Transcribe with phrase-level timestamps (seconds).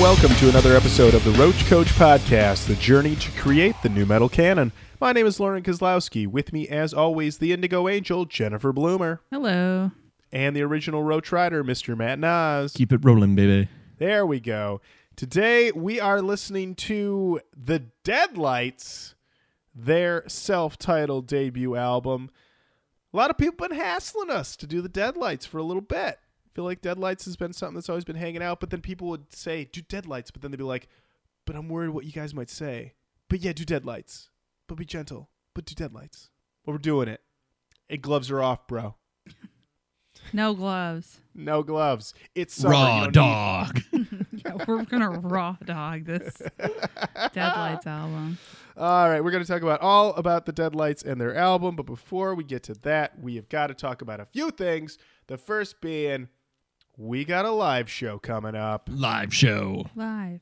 [0.00, 3.74] Hello and welcome to another episode of the Roach Coach Podcast, the journey to create
[3.82, 4.72] the new metal canon.
[4.98, 6.26] My name is Lauren Kozlowski.
[6.26, 9.90] With me, as always, the Indigo Angel, Jennifer Bloomer, Hello.
[10.32, 11.94] and the original Roach Rider, Mr.
[11.98, 12.72] Matt Nas.
[12.72, 13.68] Keep it rolling, baby.
[13.98, 14.80] There we go.
[15.16, 19.16] Today we are listening to the Deadlights,
[19.74, 22.30] their self-titled debut album.
[23.12, 26.18] A lot of people been hassling us to do the Deadlights for a little bit.
[26.50, 29.08] I feel like Deadlights has been something that's always been hanging out, but then people
[29.08, 30.88] would say, do Deadlights, but then they'd be like,
[31.46, 32.94] but I'm worried what you guys might say.
[33.28, 34.30] But yeah, do Deadlights.
[34.66, 35.28] But be gentle.
[35.54, 36.30] But do Deadlights.
[36.64, 37.20] But we're doing it.
[37.88, 38.96] And gloves are off, bro.
[40.34, 41.20] No gloves.
[41.34, 42.12] No gloves.
[42.34, 42.72] It's summer.
[42.74, 43.80] Raw don't need- dog.
[44.44, 46.40] Yeah, we're gonna raw dog this
[47.32, 48.38] Deadlights album.
[48.76, 51.84] All right, we're going to talk about all about the Deadlights and their album, but
[51.84, 54.96] before we get to that, we have got to talk about a few things.
[55.26, 56.28] The first being
[57.00, 58.86] we got a live show coming up.
[58.92, 59.86] Live show.
[59.96, 60.40] Live.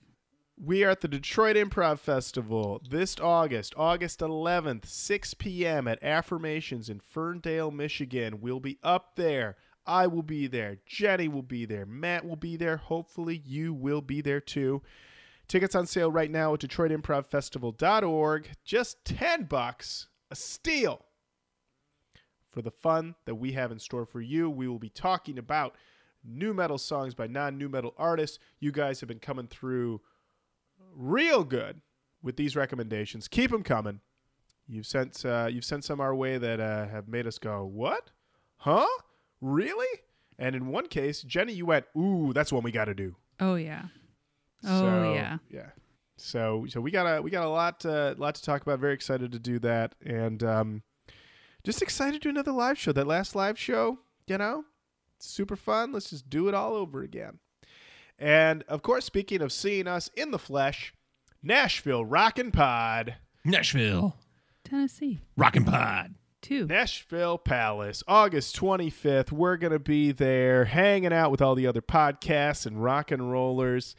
[0.60, 5.86] We are at the Detroit Improv Festival this August, August 11th, 6 p.m.
[5.86, 8.40] at Affirmations in Ferndale, Michigan.
[8.40, 9.56] We'll be up there.
[9.86, 10.78] I will be there.
[10.84, 11.86] Jenny will be there.
[11.86, 12.78] Matt will be there.
[12.78, 14.82] Hopefully, you will be there too.
[15.46, 18.50] Tickets on sale right now at DetroitImprovFestival.org.
[18.64, 21.04] Just 10 bucks, a steal.
[22.50, 25.76] For the fun that we have in store for you, we will be talking about
[26.24, 28.38] new metal songs by non new metal artists.
[28.60, 30.00] You guys have been coming through
[30.94, 31.80] real good
[32.22, 33.28] with these recommendations.
[33.28, 34.00] Keep them coming.
[34.66, 38.10] You've sent uh, you've sent some our way that uh, have made us go, "What?
[38.58, 38.86] Huh?
[39.40, 40.00] Really?"
[40.38, 43.54] And in one case, Jenny, you went, "Ooh, that's one we got to do." Oh
[43.54, 43.84] yeah.
[44.64, 45.38] Oh So, yeah.
[45.48, 45.70] yeah.
[46.16, 48.78] So so we got a we got a lot uh, lot to talk about.
[48.80, 50.82] Very excited to do that, and um,
[51.64, 52.92] just excited to do another live show.
[52.92, 54.64] That last live show, you know,
[55.26, 55.92] super fun.
[55.92, 57.38] Let's just do it all over again.
[58.18, 60.92] And of course, speaking of seeing us in the flesh,
[61.42, 64.16] Nashville Rockin' Pod, Nashville.
[64.64, 65.20] Tennessee.
[65.36, 66.14] Rockin' Pod.
[66.40, 66.66] Two.
[66.66, 69.32] Nashville Palace, August 25th.
[69.32, 73.30] We're going to be there hanging out with all the other podcasts and rock and
[73.30, 73.94] rollers.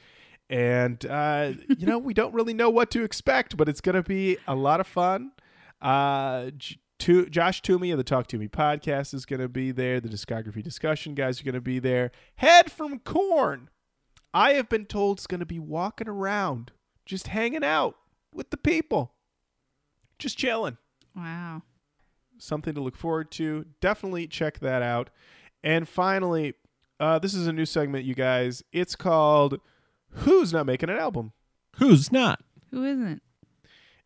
[0.50, 4.03] And, uh, you know, we don't really know what to expect, but it's going to
[4.03, 5.31] be a lot of fun.
[5.81, 10.00] Uh, J- to, Josh Toomey of the Talk Toomey podcast is going to be there.
[10.00, 12.12] The discography discussion guys are going to be there.
[12.36, 13.70] Head from Korn.
[14.34, 16.72] I have been told is going to be walking around,
[17.06, 17.96] just hanging out
[18.34, 19.14] with the people,
[20.20, 20.78] just chilling
[21.16, 21.64] Wow.
[22.38, 23.66] something to look forward to.
[23.81, 25.10] Definitely check that out.
[25.64, 26.54] And finally,
[27.00, 28.62] uh, this is a new segment, you guys.
[28.72, 29.60] It's called
[30.12, 31.31] Who's Not Making an Album?
[31.78, 32.44] Who's not?
[32.72, 33.22] Who isn't?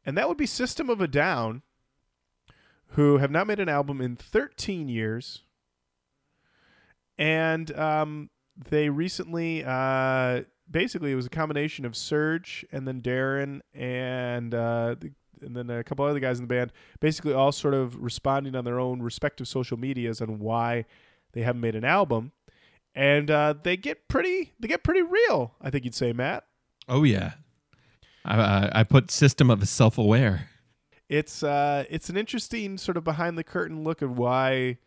[0.06, 1.64] And that would be System of a Down,
[2.94, 5.42] who have not made an album in 13 years.
[7.18, 8.30] And um,
[8.70, 14.96] they recently, uh, basically, it was a combination of Serj and then Daron and uh,
[15.00, 15.12] the,
[15.42, 18.64] and then a couple other guys in the band, basically all sort of responding on
[18.64, 20.86] their own respective social medias on why
[21.34, 22.32] they haven't made an album.
[22.96, 25.56] And uh, they get pretty, they get pretty real.
[25.60, 26.46] I think you'd say, Matt.
[26.88, 27.34] Oh yeah.
[28.26, 30.50] I I, put system of self aware.
[31.14, 34.80] It's uh it's an interesting sort of behind the curtain look of why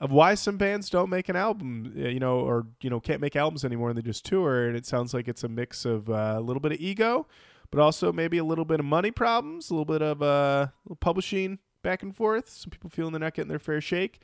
[0.00, 3.34] of why some bands don't make an album you know or you know can't make
[3.34, 4.68] albums anymore and they just tour.
[4.68, 7.26] And it sounds like it's a mix of uh, a little bit of ego
[7.72, 10.68] but also maybe a little bit of money problems a little bit of uh
[11.00, 14.20] publishing back and forth some people feeling they're not getting their fair shake.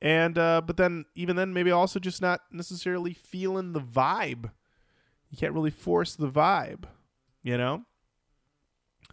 [0.00, 4.52] And uh but then even then maybe also just not necessarily feeling the vibe.
[5.28, 6.84] You can't really force the vibe
[7.42, 7.82] you know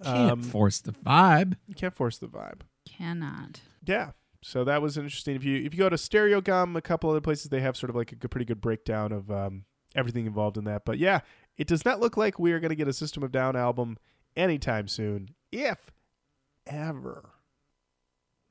[0.03, 1.55] Can't Um, force the vibe.
[1.67, 3.61] you can't force the vibe Cannot.
[3.85, 4.11] yeah.
[4.41, 5.35] So that was interesting.
[5.35, 7.95] If you if you go to Stereogum, a couple other places they have sort of
[7.95, 9.65] like a pretty good breakdown of um,
[9.95, 10.85] everything involved in that.
[10.85, 11.21] But yeah,
[11.57, 13.97] it does not look like we are going to get a System of Down album
[14.35, 15.91] anytime soon, if
[16.67, 17.31] ever.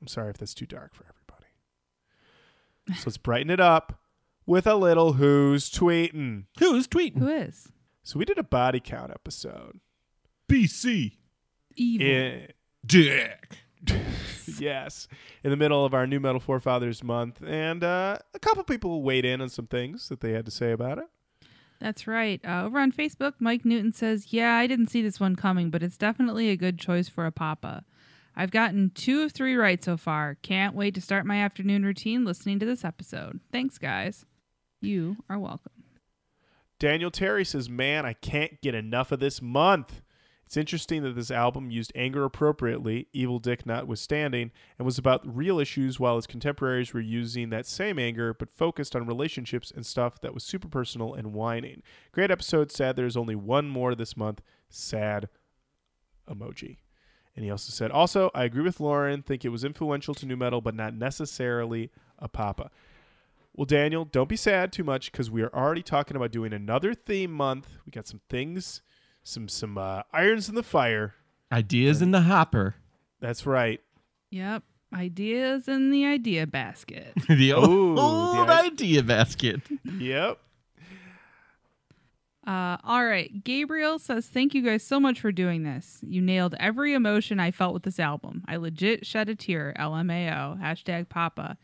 [0.01, 1.21] I'm sorry if that's too dark for everybody.
[2.99, 3.99] So let's brighten it up
[4.45, 6.43] with a little who's tweeting.
[6.59, 7.17] Who's tweeting?
[7.19, 7.69] Who is?
[8.03, 9.79] So we did a body count episode.
[10.51, 11.13] BC.
[11.75, 12.07] Evil.
[12.07, 12.47] In,
[12.85, 13.57] Dick.
[14.59, 15.07] yes,
[15.43, 19.25] in the middle of our New Metal Forefathers month, and uh, a couple people weighed
[19.25, 21.05] in on some things that they had to say about it.
[21.79, 22.39] That's right.
[22.45, 25.83] Uh, over on Facebook, Mike Newton says, Yeah, I didn't see this one coming, but
[25.83, 27.83] it's definitely a good choice for a papa.
[28.35, 30.35] I've gotten two of three right so far.
[30.41, 33.39] Can't wait to start my afternoon routine listening to this episode.
[33.51, 34.25] Thanks, guys.
[34.81, 35.71] You are welcome.
[36.79, 40.01] Daniel Terry says, "Man, I can't get enough of this month.
[40.45, 45.59] It's interesting that this album used anger appropriately, Evil Dick notwithstanding, and was about real
[45.59, 50.21] issues while his contemporaries were using that same anger but focused on relationships and stuff
[50.21, 51.81] that was super personal and whining.
[52.11, 52.71] Great episode.
[52.71, 54.41] Sad there's only one more this month.
[54.69, 55.29] Sad
[56.29, 56.77] emoji.
[57.35, 60.37] And he also said, also, I agree with Lauren, think it was influential to new
[60.37, 62.69] metal, but not necessarily a papa.
[63.55, 66.93] Well, Daniel, don't be sad too much because we are already talking about doing another
[66.93, 67.67] theme month.
[67.85, 68.81] We got some things,
[69.25, 71.15] some some uh, irons in the fire.
[71.51, 72.75] Ideas in the hopper.
[73.19, 73.81] That's right.
[74.31, 74.63] Yep.
[74.93, 77.11] Ideas in the idea basket.
[77.29, 79.61] the old, Ooh, the old i- idea basket.
[79.99, 80.37] Yep.
[82.47, 83.43] Uh, all right.
[83.43, 85.99] Gabriel says, Thank you guys so much for doing this.
[86.03, 88.43] You nailed every emotion I felt with this album.
[88.47, 89.73] I legit shed a tear.
[89.79, 90.61] LMAO.
[90.61, 91.57] Hashtag Papa.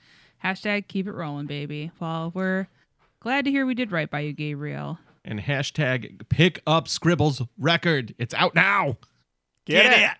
[0.43, 1.91] Hashtag keep it rolling, baby.
[1.99, 2.67] Well, we're
[3.19, 4.97] glad to hear we did right by you, Gabriel.
[5.23, 8.15] And hashtag pick up Scribbles record.
[8.17, 8.97] It's out now.
[9.65, 10.03] Get, Get it.
[10.03, 10.17] it.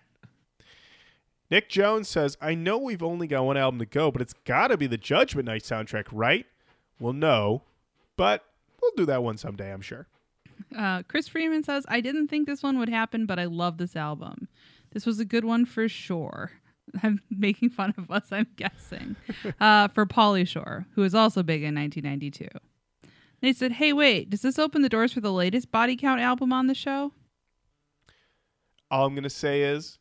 [1.50, 4.68] Nick Jones says, I know we've only got one album to go, but it's got
[4.68, 6.46] to be the Judgment Night soundtrack, right?
[6.98, 7.62] Well, no,
[8.16, 8.44] but
[8.80, 10.06] we'll do that one someday, I'm sure.
[10.74, 13.96] Uh, Chris Freeman says, I didn't think this one would happen, but I love this
[13.96, 14.48] album.
[14.92, 16.52] This was a good one for sure.
[17.02, 19.16] I'm making fun of us, I'm guessing.
[19.60, 22.48] Uh, for Pauly Shore, who was also big in 1992.
[23.42, 26.52] They said, Hey, wait, does this open the doors for the latest Body Count album
[26.52, 27.12] on the show?
[28.90, 29.98] All I'm going to say is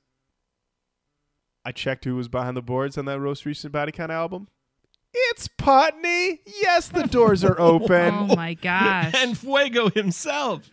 [1.65, 4.47] I checked who was behind the boards on that most recent Body Count album.
[5.13, 6.39] It's Putney.
[6.45, 8.13] Yes, the doors are open.
[8.13, 9.13] Oh my gosh.
[9.15, 10.69] And Fuego himself.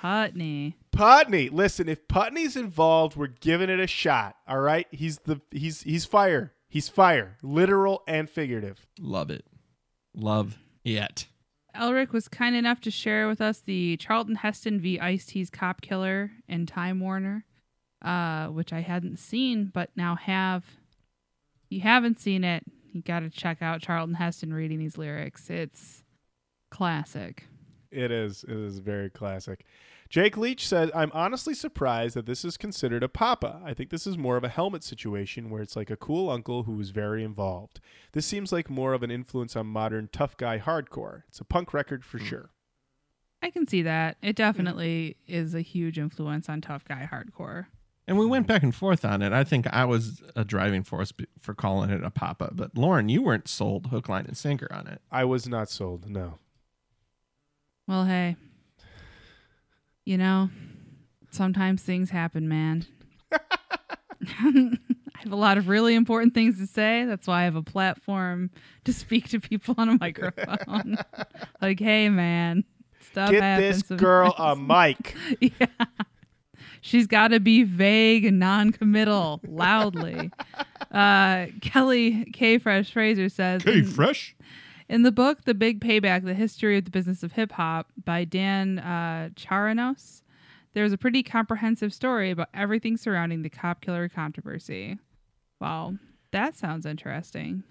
[0.00, 0.76] Putney.
[0.92, 4.36] Putney, listen, if Putney's involved, we're giving it a shot.
[4.48, 4.86] All right?
[4.90, 6.52] He's the he's he's fire.
[6.68, 8.86] He's fire, literal and figurative.
[8.98, 9.44] Love it.
[10.14, 11.26] Love it.
[11.74, 14.98] Elric was kind enough to share with us the Charlton Heston v.
[14.98, 17.44] Ice T's Cop Killer and Time Warner,
[18.02, 20.64] uh, which I hadn't seen but now have.
[21.64, 25.48] If you haven't seen it, you got to check out Charlton Heston reading these lyrics.
[25.50, 26.02] It's
[26.70, 27.44] classic.
[27.90, 28.44] It is.
[28.44, 29.64] It is very classic.
[30.10, 33.60] Jake Leach said, I'm honestly surprised that this is considered a papa.
[33.64, 36.64] I think this is more of a helmet situation where it's like a cool uncle
[36.64, 37.78] who was very involved.
[38.10, 41.22] This seems like more of an influence on modern tough guy hardcore.
[41.28, 42.24] It's a punk record for hmm.
[42.24, 42.50] sure.
[43.40, 44.16] I can see that.
[44.20, 44.42] It hmm.
[44.42, 47.66] definitely is a huge influence on tough guy hardcore.
[48.08, 48.52] And we went hmm.
[48.52, 49.32] back and forth on it.
[49.32, 53.22] I think I was a driving force for calling it a papa, but Lauren, you
[53.22, 55.02] weren't sold hook, line, and sinker on it.
[55.12, 56.40] I was not sold, no.
[57.86, 58.34] Well, hey,
[60.04, 60.50] you know,
[61.30, 62.86] sometimes things happen, man.
[64.22, 64.78] I
[65.24, 67.04] have a lot of really important things to say.
[67.04, 68.50] That's why I have a platform
[68.84, 70.96] to speak to people on a microphone.
[71.62, 72.64] like, hey, man,
[73.10, 73.82] stuff Get happens.
[73.82, 75.14] this girl a mic.
[75.40, 75.66] yeah.
[76.82, 80.30] She's got to be vague and non-committal, loudly.
[80.90, 82.56] Uh, Kelly K.
[82.58, 84.34] Fresh Fraser says, in- fresh.
[84.90, 88.24] In the book, The Big Payback The History of the Business of Hip Hop by
[88.24, 90.22] Dan uh, Charnas,
[90.74, 94.98] there's a pretty comprehensive story about everything surrounding the cop killer controversy.
[95.60, 95.94] Wow,
[96.32, 97.62] that sounds interesting.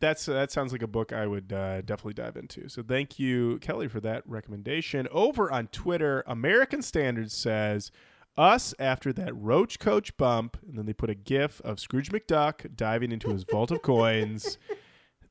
[0.00, 2.68] That's that sounds like a book I would uh, definitely dive into.
[2.68, 5.06] So thank you, Kelly, for that recommendation.
[5.12, 7.92] Over on Twitter, American Standards says
[8.36, 12.74] us after that Roach Coach bump, and then they put a GIF of Scrooge McDuck
[12.74, 14.58] diving into his vault of coins.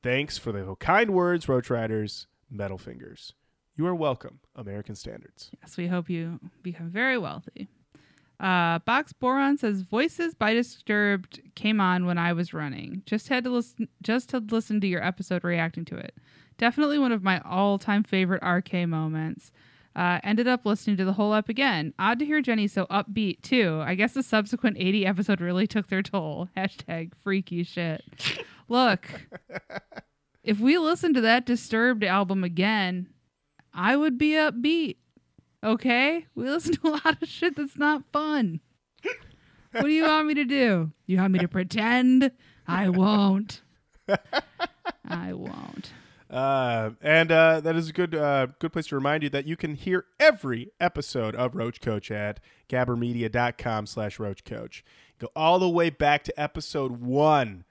[0.03, 2.27] Thanks for the kind words, Roach Riders.
[2.50, 3.34] Metal fingers.
[3.77, 5.51] You are welcome, American Standards.
[5.62, 7.70] Yes, we hope you become very wealthy.
[8.39, 13.03] Uh, Box Boron says Voices by Disturbed came on when I was running.
[13.05, 16.15] Just had to listen, just to listen to your episode reacting to it.
[16.58, 19.51] Definitely one of my all-time favorite RK moments.
[19.96, 21.93] Uh, ended up listening to the whole up again.
[22.00, 23.81] Odd to hear Jenny so upbeat too.
[23.86, 26.50] I guess the subsequent 80 episode really took their toll.
[26.58, 28.01] Hashtag freaky shit.
[28.70, 29.08] Look,
[30.43, 33.10] if we listen to that Disturbed album again,
[33.74, 34.98] I would be upbeat.
[35.63, 36.25] Okay?
[36.36, 38.60] We listen to a lot of shit that's not fun.
[39.71, 40.91] What do you want me to do?
[41.05, 42.31] You want me to pretend?
[42.67, 43.62] I won't.
[45.07, 45.93] I won't.
[46.29, 49.57] Uh, and uh, that is a good uh, good place to remind you that you
[49.57, 54.83] can hear every episode of Roach Coach at gabbermedia.com slash Roach Coach.
[55.19, 57.65] Go all the way back to episode one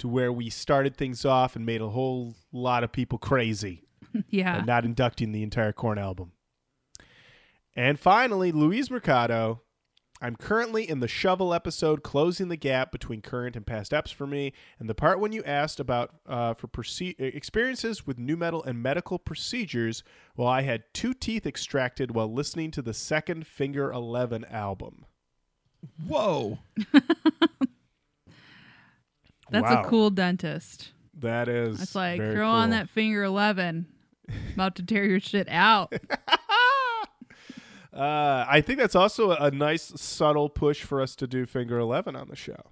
[0.00, 3.84] to where we started things off and made a whole lot of people crazy
[4.28, 4.58] Yeah.
[4.60, 6.32] by not inducting the entire Korn album.
[7.76, 9.62] And finally, Luis Mercado.
[10.22, 14.26] I'm currently in the shovel episode, closing the gap between current and past eps for
[14.26, 18.62] me, and the part when you asked about uh, for proce- experiences with new metal
[18.62, 20.02] and medical procedures.
[20.36, 25.06] Well, I had two teeth extracted while listening to the second Finger Eleven album.
[26.06, 26.58] Whoa.
[29.50, 29.82] That's Wow.
[29.82, 30.92] a cool dentist.
[31.18, 31.82] That is.
[31.82, 33.86] It's like throw on that finger eleven.
[34.54, 35.92] About to tear your shit out.
[37.92, 42.14] Uh, I think that's also a nice subtle push for us to do Finger Eleven
[42.14, 42.70] on the show.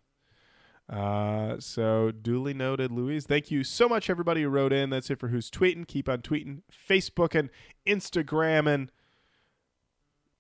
[0.89, 3.27] Uh, so duly noted, Louise.
[3.27, 4.91] Thank you so much, everybody who wrote in.
[4.91, 5.89] That's it for who's tweeting.
[5.89, 7.51] Keep on tweeting, Facebook and
[7.85, 8.93] Instagram, and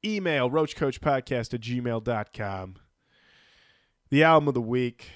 [0.04, 2.76] email roachcoachpodcast at gmail.com.
[4.10, 5.10] The album of the week,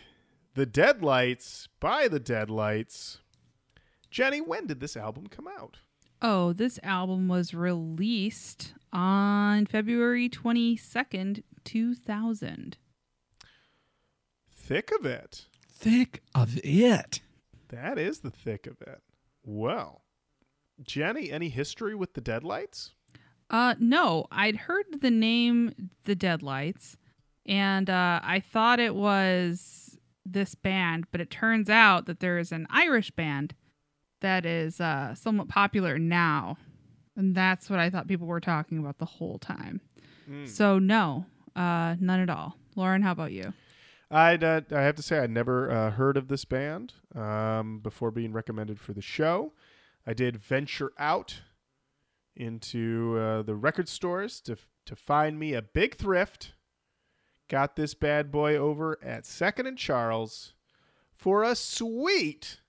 [0.55, 3.21] The Deadlights by The Deadlights.
[4.11, 5.79] Jenny, when did this album come out?
[6.21, 12.77] Oh, this album was released on February 22nd, 2000.
[14.51, 15.47] Thick of it.
[15.67, 17.21] Thick of it.
[17.69, 19.01] That is the thick of it.
[19.43, 20.03] Well,
[20.83, 22.93] Jenny, any history with the Deadlights?
[23.49, 26.99] Uh, no, I'd heard the name The Deadlights,
[27.47, 29.82] and uh, I thought it was
[30.25, 33.55] this band, but it turns out that there is an Irish band
[34.21, 36.57] that is uh, somewhat popular now.
[37.17, 39.81] And that's what I thought people were talking about the whole time.
[40.27, 40.47] Hmm.
[40.47, 42.57] So, no, uh, none at all.
[42.75, 43.53] Lauren, how about you?
[44.11, 48.11] I'd, uh, I have to say, I'd never uh, heard of this band um, before
[48.11, 49.53] being recommended for the show.
[50.07, 51.41] I did venture out
[52.37, 56.53] into uh, the record stores to, to find me a big thrift.
[57.53, 60.55] Got this bad boy over at Second and Charles
[61.13, 62.61] for a sweet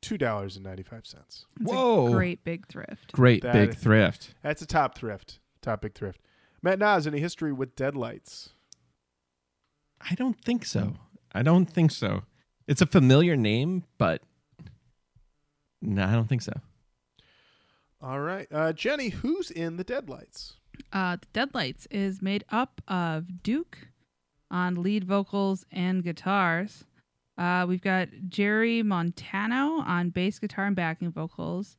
[0.00, 1.44] $2.95.
[1.60, 2.06] Whoa.
[2.06, 3.10] a great big thrift.
[3.10, 4.34] Great That big is- thrift.
[4.40, 5.40] That's a top thrift.
[5.60, 6.20] Top big thrift.
[6.62, 8.50] Matt Nas, any history with Deadlights?
[10.00, 10.94] I don't think so.
[11.34, 12.22] I don't think so.
[12.68, 14.22] It's a familiar name, but
[15.80, 16.52] no, I don't think so.
[18.00, 18.46] All right.
[18.52, 20.54] Uh, Jenny, who's in the Deadlights?
[20.92, 23.88] Uh, the Deadlights is made up of Duke
[24.52, 26.84] on lead vocals and guitars.
[27.38, 31.76] Uh, we've got Jerry Montano on bass guitar and backing vocals,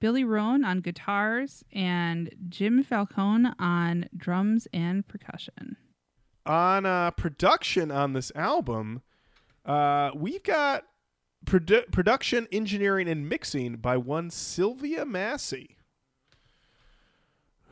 [0.00, 5.76] Billy Roan on guitars, and Jim Falcone on drums and percussion.
[6.44, 9.02] On uh, production on this album,
[9.64, 10.84] uh, we've got
[11.44, 15.76] produ- production, engineering, and mixing by one Sylvia Massy,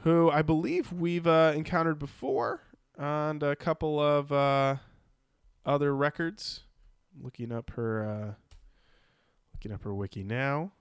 [0.03, 2.64] who I believe we've uh, encountered before
[2.99, 4.77] on a couple of uh,
[5.65, 6.61] other records.
[7.23, 8.35] Looking up her, uh,
[9.55, 10.73] looking up her wiki now.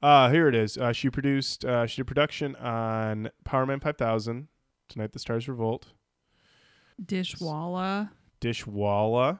[0.00, 0.76] Uh, here it is.
[0.76, 1.64] Uh, she produced.
[1.64, 4.48] Uh, she did production on Powerman 5000,
[4.88, 5.86] Tonight the Stars Revolt.
[7.04, 8.10] Dishwalla.
[8.40, 9.38] Dishwalla.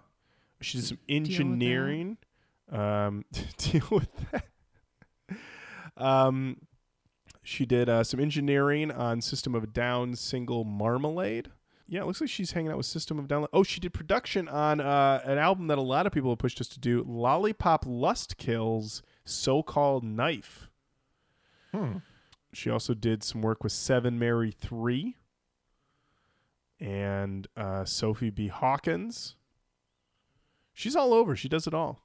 [0.60, 2.16] She did some engineering.
[2.70, 3.24] Um,
[3.58, 4.46] deal with that.
[5.96, 6.58] Um,
[7.42, 11.50] she did uh, some engineering on System of a Down single Marmalade.
[11.92, 13.46] Yeah, it looks like she's hanging out with System of Down.
[13.52, 16.58] Oh, she did production on uh, an album that a lot of people have pushed
[16.58, 20.70] us to do, Lollipop Lust Kills, So-Called Knife.
[21.70, 21.98] Hmm.
[22.54, 25.16] She also did some work with Seven Mary Three
[26.80, 28.48] and uh, Sophie B.
[28.48, 29.36] Hawkins.
[30.72, 31.36] She's all over.
[31.36, 32.00] She does it all.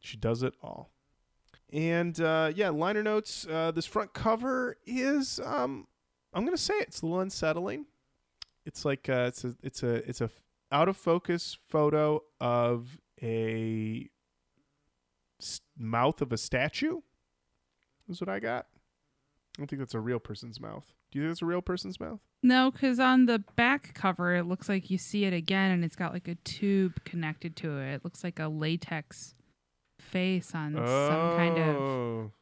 [0.00, 0.90] She does it all.
[1.72, 3.46] And uh, yeah, liner notes.
[3.48, 5.86] Uh, this front cover is um,
[6.34, 7.86] I'm gonna say it, it's a little unsettling.
[8.66, 10.28] It's like uh, it's a it's a it's a
[10.70, 14.08] out of focus photo of a
[15.78, 17.00] mouth of a statue.
[18.08, 18.66] Is what I got.
[19.56, 20.92] I don't think that's a real person's mouth.
[21.10, 22.20] Do you think it's a real person's mouth?
[22.42, 25.96] No, because on the back cover, it looks like you see it again, and it's
[25.96, 27.94] got like a tube connected to it.
[27.94, 29.34] It looks like a latex
[29.98, 32.32] face on some kind of Oh.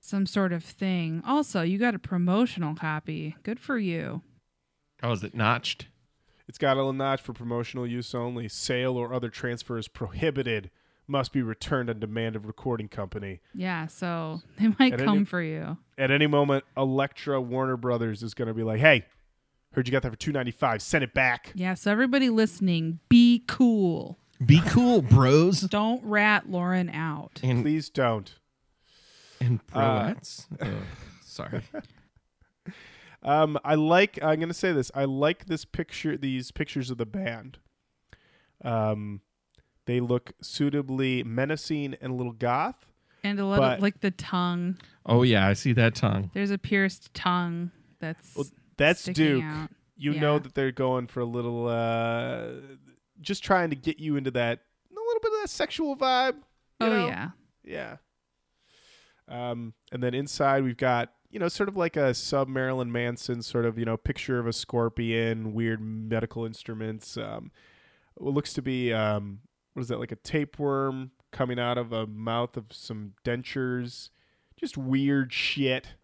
[0.00, 1.22] some sort of thing.
[1.26, 3.36] Also, you got a promotional copy.
[3.42, 4.22] Good for you.
[5.02, 5.86] Oh, is it notched?
[6.48, 8.48] It's got a little notch for promotional use only.
[8.48, 10.70] Sale or other transfer is prohibited.
[11.06, 13.40] Must be returned on demand of recording company.
[13.54, 15.76] Yeah, so they might At come any- for you.
[15.98, 19.06] At any moment, Elektra Warner Brothers is going to be like, "Hey,
[19.72, 20.80] heard you got that for two ninety five.
[20.82, 24.18] Send it back." Yeah, so everybody listening, be cool.
[24.44, 25.60] Be cool, bros.
[25.70, 27.40] Don't rat Lauren out.
[27.44, 28.34] And Please don't.
[29.40, 30.46] and Uh, broettes.
[30.60, 30.68] Ugh,
[31.24, 31.62] sorry.
[33.22, 34.18] Um, I like.
[34.22, 34.90] I'm going to say this.
[34.94, 36.16] I like this picture.
[36.16, 37.58] These pictures of the band.
[38.64, 39.20] Um,
[39.86, 42.86] they look suitably menacing and a little goth.
[43.24, 44.78] And a little But- like the tongue.
[45.06, 46.30] Oh yeah, I see that tongue.
[46.34, 49.42] There's a pierced tongue that's Well, That's Duke.
[49.44, 49.70] out.
[49.96, 52.48] You know that they're going for a little, uh,
[53.20, 54.60] just trying to get you into that
[54.90, 56.34] a little bit of that sexual vibe.
[56.80, 57.06] you Oh know?
[57.06, 57.30] yeah.
[57.64, 57.96] Yeah.
[59.28, 63.40] Um, and then inside we've got you know, sort of like a sub Marilyn Manson
[63.42, 67.16] sort of, you know, picture of a scorpion, weird medical instruments.
[67.16, 67.50] Um,
[68.14, 69.40] what looks to be, um,
[69.72, 74.10] what is that, like a tapeworm coming out of a mouth of some dentures.
[74.60, 75.94] Just weird shit.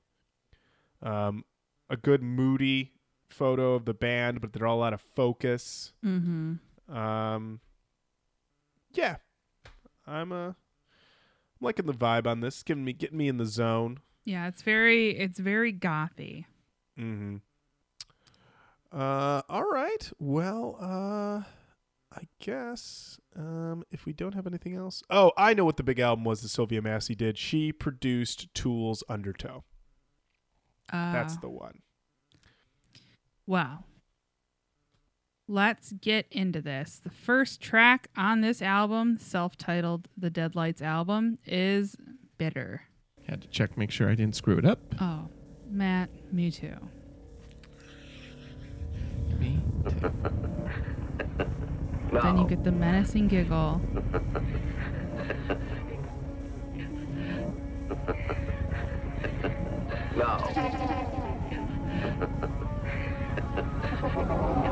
[1.03, 1.45] Um,
[1.91, 2.95] a good moody
[3.29, 5.93] photo of the band, but they're all out of focus.
[6.03, 6.97] Mm-hmm.
[6.97, 7.61] Um,
[8.93, 9.17] yeah,
[10.07, 10.55] I'm uh, I'm
[11.61, 12.63] liking the vibe on this.
[12.63, 14.01] Giving me getting me in the zone.
[14.29, 16.45] Yeah, it's very it's very gothy.
[17.01, 17.37] Mm-hmm.
[18.93, 20.13] Uh, all right.
[20.19, 21.45] Well, uh,
[22.15, 25.99] I guess um, if we don't have anything else, oh, I know what the big
[25.99, 27.39] album was that Sylvia Massy did.
[27.39, 29.65] She produced Tool's Undertow.
[30.93, 31.81] Uh, That's the one.
[33.47, 33.85] Wow.
[35.47, 37.01] Let's get into this.
[37.03, 41.97] The first track on this album, self titled The Deadlights album, is
[42.37, 42.88] Bitter.
[43.29, 44.81] Had to check, make sure I didn't screw it up.
[45.01, 45.29] Oh,
[45.71, 46.77] Matt, me too.
[49.39, 50.13] Me too.
[52.11, 53.81] Then you get the menacing giggle.
[64.09, 64.68] You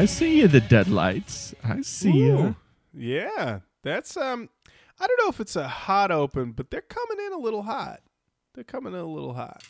[0.00, 1.54] I see you, the deadlights.
[1.62, 2.56] I see you.
[2.94, 4.48] Yeah, that's um.
[4.98, 8.00] I don't know if it's a hot open, but they're coming in a little hot.
[8.54, 9.62] They're coming in a little hot.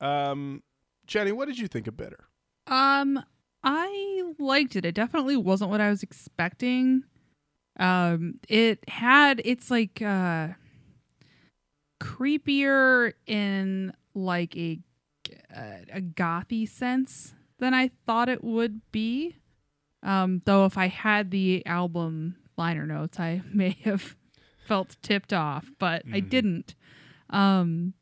[0.00, 0.62] Um,
[1.06, 2.24] Jenny, what did you think of Bitter?
[2.66, 3.22] Um,
[3.62, 4.86] I liked it.
[4.86, 7.04] It definitely wasn't what I was expecting.
[7.78, 10.48] Um, it had it's like uh
[12.00, 14.78] creepier in like a
[15.50, 19.36] a gothy sense than I thought it would be.
[20.02, 24.16] Um, though if I had the album liner notes, I may have
[24.66, 26.28] felt tipped off, but I Mhm.
[26.28, 26.74] didn't.
[27.30, 27.94] Um,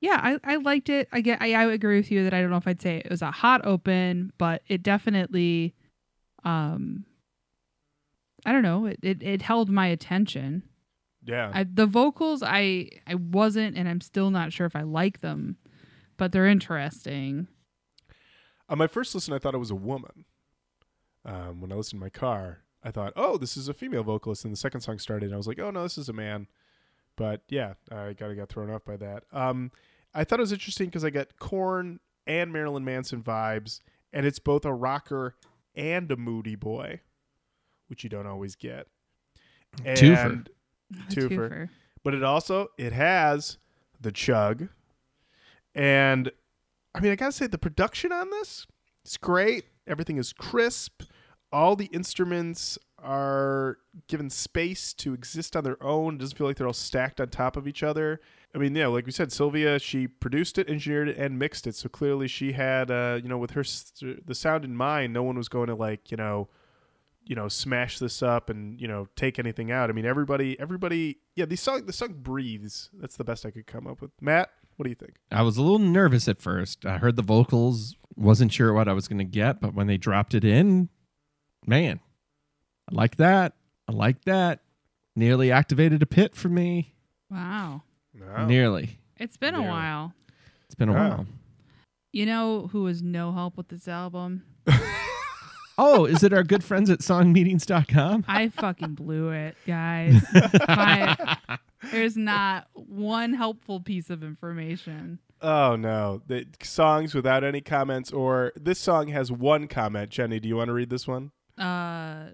[0.00, 1.08] yeah, I, I liked it.
[1.12, 3.10] I get I, I agree with you that I don't know if I'd say it
[3.10, 5.74] was a hot open, but it definitely
[6.44, 7.04] um
[8.44, 10.62] I don't know, it it, it held my attention.
[11.24, 15.20] Yeah, I, the vocals I I wasn't and I'm still not sure if I like
[15.22, 15.56] them,
[16.16, 17.48] but they're interesting.
[18.68, 20.24] on my first listen, I thought it was a woman.
[21.26, 24.44] Um, when I listened in my car, I thought, "Oh, this is a female vocalist."
[24.44, 26.46] And the second song started, and I was like, "Oh no, this is a man."
[27.16, 29.24] But yeah, I kind of got thrown off by that.
[29.32, 29.72] Um,
[30.14, 33.80] I thought it was interesting because I got Korn and Marilyn Manson vibes,
[34.12, 35.34] and it's both a rocker
[35.74, 37.00] and a moody boy,
[37.88, 38.86] which you don't always get.
[39.78, 40.24] Twofer.
[40.26, 40.50] And-
[41.10, 41.68] Twofer.
[42.04, 43.58] but it also it has
[44.00, 44.68] the chug
[45.74, 46.30] and
[46.94, 48.68] i mean i gotta say the production on this
[49.04, 51.02] is great everything is crisp
[51.52, 53.78] all the instruments are
[54.08, 56.14] given space to exist on their own.
[56.14, 58.20] It doesn't feel like they're all stacked on top of each other.
[58.54, 61.74] I mean yeah like we said sylvia she produced it engineered it and mixed it.
[61.74, 65.36] So clearly she had uh you know with her the sound in mind no one
[65.36, 66.48] was going to like you know
[67.24, 69.90] you know smash this up and you know take anything out.
[69.90, 72.90] I mean everybody everybody yeah the song the song breathes.
[72.94, 74.10] That's the best i could come up with.
[74.20, 75.14] Matt what do you think?
[75.30, 76.84] I was a little nervous at first.
[76.84, 79.96] I heard the vocals, wasn't sure what I was going to get, but when they
[79.96, 80.90] dropped it in,
[81.66, 82.00] man,
[82.90, 83.54] I like that.
[83.88, 84.60] I like that.
[85.14, 86.94] Nearly activated a pit for me.
[87.30, 87.82] Wow.
[88.14, 88.46] no.
[88.46, 88.98] Nearly.
[89.18, 90.12] It's been a while.
[90.66, 91.08] It's been a Yeah.
[91.08, 91.26] while.
[92.12, 94.42] You know who was no help with this album?
[95.78, 98.24] Oh, is it our good friends at songmeanings.com?
[98.28, 100.24] I fucking blew it, guys.
[100.66, 101.36] My,
[101.92, 105.18] there's not one helpful piece of information.
[105.42, 110.48] oh no the songs without any comments or this song has one comment jenny do
[110.48, 112.30] you want to read this one Uh,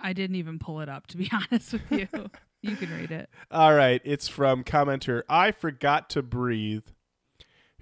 [0.00, 2.08] I didn't even pull it up to be honest with you.
[2.62, 3.30] you can read it.
[3.50, 6.84] all right it's from commenter i forgot to breathe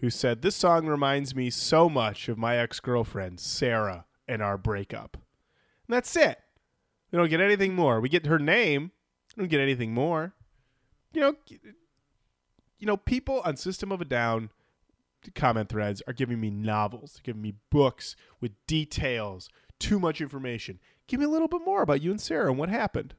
[0.00, 5.16] who said this song reminds me so much of my ex-girlfriend sarah and our breakup.
[5.16, 6.38] And that's it.
[7.10, 8.00] We don't get anything more.
[8.00, 8.90] We get her name.
[9.36, 10.34] We don't get anything more.
[11.12, 11.34] You know,
[12.78, 14.50] you know, people on System of a Down
[15.34, 20.78] comment threads are giving me novels, they're giving me books with details, too much information.
[21.08, 23.14] Give me a little bit more about you and Sarah and what happened.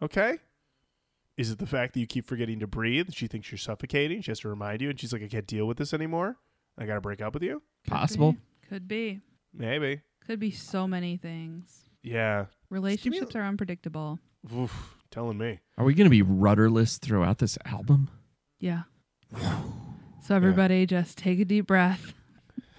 [0.00, 0.38] Okay?
[1.36, 3.10] Is it the fact that you keep forgetting to breathe?
[3.12, 4.20] She thinks you're suffocating.
[4.20, 6.36] She has to remind you, and she's like, I can't deal with this anymore.
[6.78, 7.62] I got to break up with you?
[7.86, 8.36] Possible.
[8.68, 9.20] Could be.
[9.54, 10.02] Maybe.
[10.26, 11.84] Could be so many things.
[12.02, 12.46] Yeah.
[12.68, 14.18] Relationships are unpredictable.
[14.54, 15.60] Oof, telling me.
[15.78, 18.08] Are we going to be rudderless throughout this album?
[18.58, 18.82] Yeah.
[20.24, 22.14] So everybody just take a deep breath.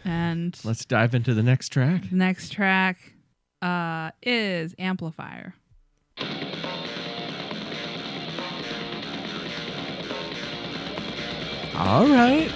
[0.06, 2.10] And Let's dive into the next track.
[2.10, 3.13] next track
[3.64, 5.56] uh, is Amplifier.
[11.76, 12.52] All right.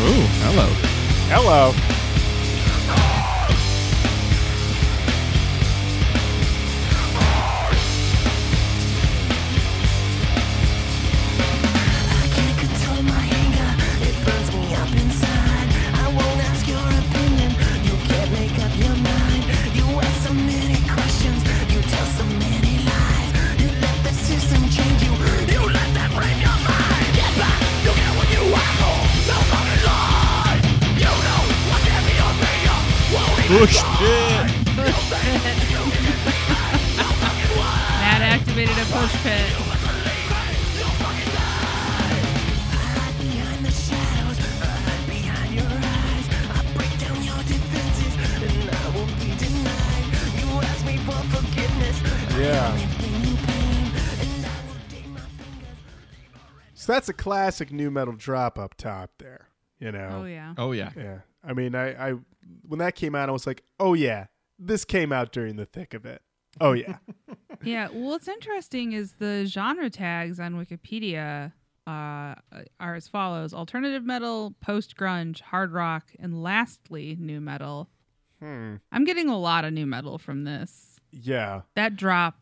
[0.00, 0.66] Ooh, hello.
[1.28, 1.97] Hello.
[52.38, 52.70] Yeah.
[52.98, 55.68] bring you pain, and I will take my fingers.
[56.74, 59.48] So that's a classic new metal drop up top there.
[59.78, 60.20] You know?
[60.20, 60.54] Oh, yeah.
[60.58, 60.90] Oh, yeah.
[60.94, 61.20] Yeah.
[61.42, 62.14] I mean, I, I
[62.62, 64.26] when that came out, I was like, oh yeah,
[64.58, 66.22] this came out during the thick of it.
[66.60, 66.96] Oh yeah.
[67.64, 67.88] Yeah.
[67.92, 71.52] Well, what's interesting is the genre tags on Wikipedia
[71.88, 72.34] uh,
[72.78, 77.88] are as follows alternative metal, post grunge, hard rock, and lastly, new metal.
[78.40, 78.76] hmm.
[78.92, 81.00] I'm getting a lot of new metal from this.
[81.10, 81.62] Yeah.
[81.74, 82.36] That drop.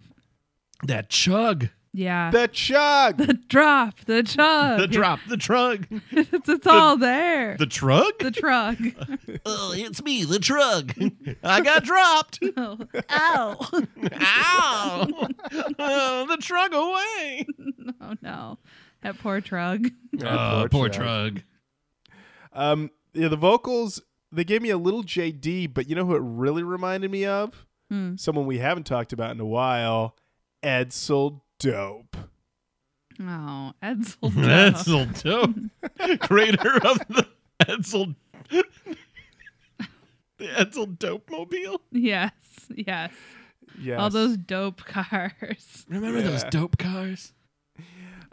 [0.87, 1.69] That chug.
[1.97, 2.31] Yeah.
[2.31, 3.17] The chug.
[3.17, 4.01] the drop.
[4.05, 4.81] The chug.
[4.81, 5.19] The drop.
[5.31, 5.87] The trug.
[6.11, 7.57] it's, it's all there.
[7.57, 8.19] The trug?
[8.19, 8.77] the truck.
[9.47, 11.37] oh, it's me, the trug.
[11.43, 12.39] I got dropped.
[12.59, 12.77] Ow.
[13.11, 15.09] Ow.
[15.79, 17.47] oh, the trug away.
[18.03, 18.59] oh, no.
[19.01, 19.81] That poor truck.
[20.13, 21.37] Yeah, Oh, poor Chug.
[21.37, 21.43] trug.
[22.53, 26.23] Um, yeah, the vocals they gave me a little JD, but you know who it
[26.23, 27.65] really reminded me of?
[27.91, 28.17] Hmm.
[28.17, 30.15] Someone we haven't talked about in a while,
[30.63, 32.17] Edsel Dope.
[33.21, 34.17] Oh, Edsel.
[34.33, 36.21] Edsel Dope.
[36.21, 37.27] Creator of the
[37.63, 38.15] Edsel.
[38.51, 41.81] the Edsel Dope Mobile.
[41.91, 42.33] Yes.
[42.75, 43.13] Yes.
[43.81, 44.01] Yes.
[44.01, 45.87] All those dope cars.
[45.89, 47.33] Remember those dope cars?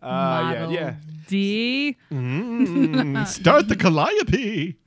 [0.02, 0.96] Uh, yeah, yeah,
[1.28, 1.96] D.
[2.12, 4.78] Mm, start the Calliope.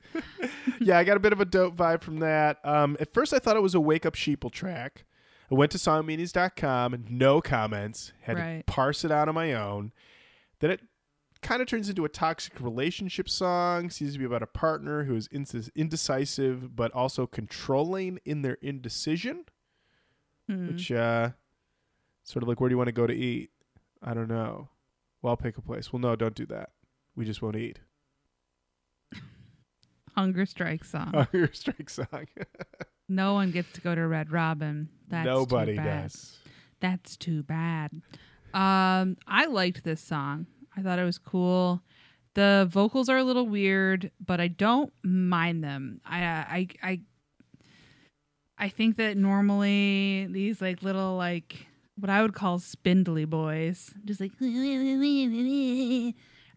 [0.79, 0.99] yeah.
[0.99, 2.59] I got a bit of a dope vibe from that.
[2.63, 5.05] Um, at first, I thought it was a Wake Up Sheeple track.
[5.49, 8.67] I went to songmeanings.com, no comments, had Right.
[8.67, 9.93] to parse it out on my own.
[10.59, 10.81] Then it
[11.41, 13.89] kind of turns into a toxic relationship song.
[13.89, 15.27] Seems to be about a partner who is
[15.75, 19.45] indecisive but also controlling in their indecision.
[20.47, 20.67] Hmm.
[20.67, 21.31] Which, uh,
[22.23, 23.51] sort of like, where do you want to go to eat?
[24.01, 24.69] I don't know.
[25.21, 25.91] Well, I'll pick a place.
[25.93, 26.71] Well, no, don't do that.
[27.15, 27.79] We just won't eat.
[30.15, 31.13] Hunger Strike song.
[31.31, 32.27] Hunger strike song.
[33.09, 34.89] no one gets to go to Red Robin.
[35.07, 36.03] That's Nobody too bad.
[36.03, 36.37] does.
[36.79, 37.91] That's too bad.
[38.53, 40.47] Um, I liked this song.
[40.75, 41.81] I thought it was cool.
[42.35, 46.01] The vocals are a little weird, but I don't mind them.
[46.05, 46.99] I I I
[48.59, 51.67] I think that normally these like little like
[51.99, 54.31] what I would call spindly boys, just like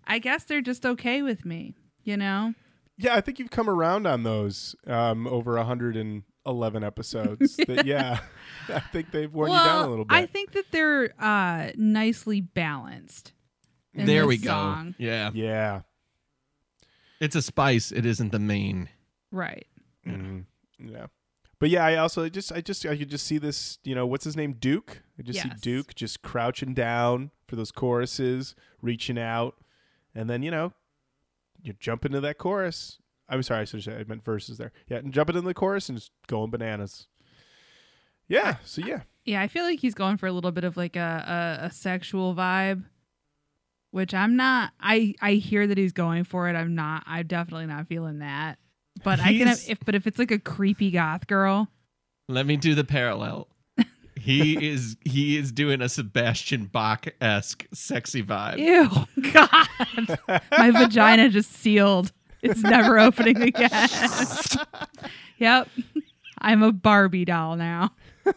[0.07, 2.55] I guess they're just okay with me, you know?
[2.99, 5.57] Yeah, I think you've come around on those um, over
[6.45, 7.57] 111 episodes.
[7.67, 8.21] that, yeah,
[8.69, 10.15] I think they've worn you down a little bit.
[10.15, 13.33] I think that they're uh, nicely balanced.
[13.95, 14.51] in there this we go.
[14.51, 14.95] song.
[14.99, 15.31] Yeah.
[15.35, 15.83] yeah.
[17.21, 17.93] It's a spice.
[17.93, 18.89] It isn't the main.
[19.31, 19.67] Right.
[20.07, 20.45] Mhm.
[20.79, 21.07] Yeah.
[21.59, 24.25] But yeah, I also just I just I could just see this, you know, what's
[24.25, 24.55] his name?
[24.55, 25.03] Duke.
[25.19, 29.57] I just see Duke just crouching down for those choruses, reaching out,
[30.15, 30.73] and then, you know,
[31.63, 32.99] you jump into that chorus.
[33.31, 34.73] I'm sorry, I should have said I meant verses there.
[34.89, 37.07] Yeah, and jumping into the chorus and just going bananas.
[38.29, 39.01] Yeah, so yeah.
[39.25, 41.71] Yeah, I feel like he's going for a little bit of like a, a, a
[41.71, 42.85] sexual vibe,
[43.91, 44.73] which I'm not.
[44.81, 46.55] I I hear that he's going for it.
[46.55, 47.03] I'm not.
[47.07, 48.59] I'm definitely not feeling that.
[49.05, 49.49] But I can.
[49.49, 51.69] If but if it's like a creepy goth girl,
[52.29, 53.49] Let me do the parallel.
[54.21, 58.59] He is he is doing a Sebastian Bach esque sexy vibe.
[58.59, 62.13] ew, God, my vagina just sealed.
[62.43, 63.89] It's never opening again.
[65.39, 65.69] yep,
[66.39, 67.93] I'm a Barbie doll now.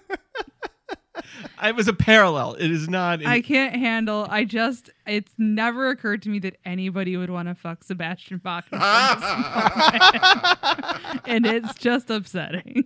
[1.64, 2.56] It was a parallel.
[2.56, 3.22] It is not.
[3.22, 4.28] an- I can't handle.
[4.30, 4.90] I just.
[5.08, 9.24] It's never occurred to me that anybody would want to fuck Sebastian Bach, in front
[9.24, 12.84] of and it's just upsetting.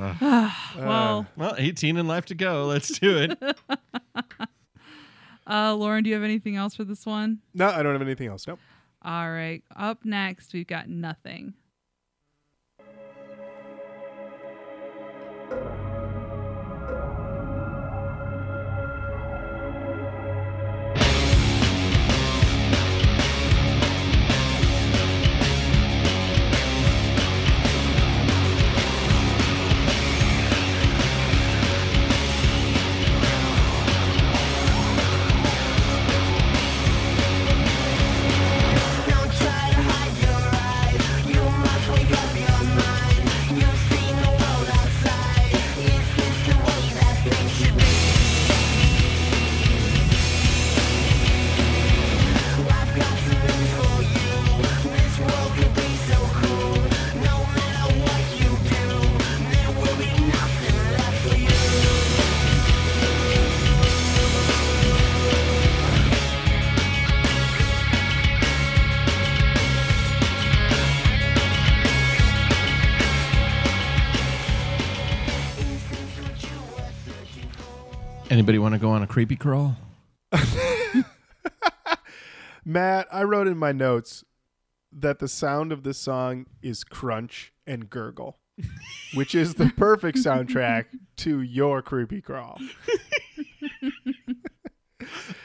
[0.00, 0.52] Ugh.
[0.78, 2.66] well, well, 18 and life to go.
[2.66, 3.38] Let's do it.
[5.46, 7.38] uh, Lauren, do you have anything else for this one?
[7.54, 8.46] No, I don't have anything else.
[8.46, 8.58] Nope.
[9.02, 9.62] All right.
[9.74, 11.54] Up next, we've got nothing.
[78.70, 79.76] Want to go on a creepy crawl?
[82.64, 84.22] Matt, I wrote in my notes
[84.92, 88.38] that the sound of this song is crunch and gurgle,
[89.14, 90.84] which is the perfect soundtrack
[91.16, 92.60] to your creepy crawl.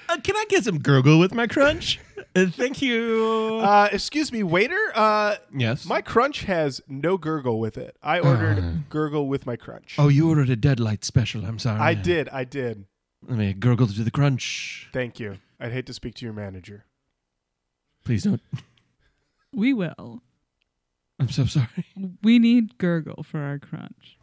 [0.08, 2.00] Uh, can I get some gurgle with my crunch?
[2.36, 3.60] Uh, thank you.
[3.64, 4.80] Uh, excuse me, waiter.
[4.94, 5.86] Uh, yes.
[5.86, 7.98] my crunch has no gurgle with it.
[8.04, 9.96] I ordered gurgle with my crunch.
[9.98, 11.44] oh, you ordered a deadlight special.
[11.44, 11.80] I'm sorry.
[11.80, 12.30] I did.
[12.30, 12.86] I did.
[13.28, 14.90] Let me gurgle to do the crunch.
[14.94, 15.38] Thank you.
[15.60, 16.86] I'd hate to speak to your manager.
[18.04, 18.42] Please don't.
[19.54, 20.22] We will.
[21.18, 21.86] I'm so sorry.
[22.22, 24.18] We need gurgle for our crunch.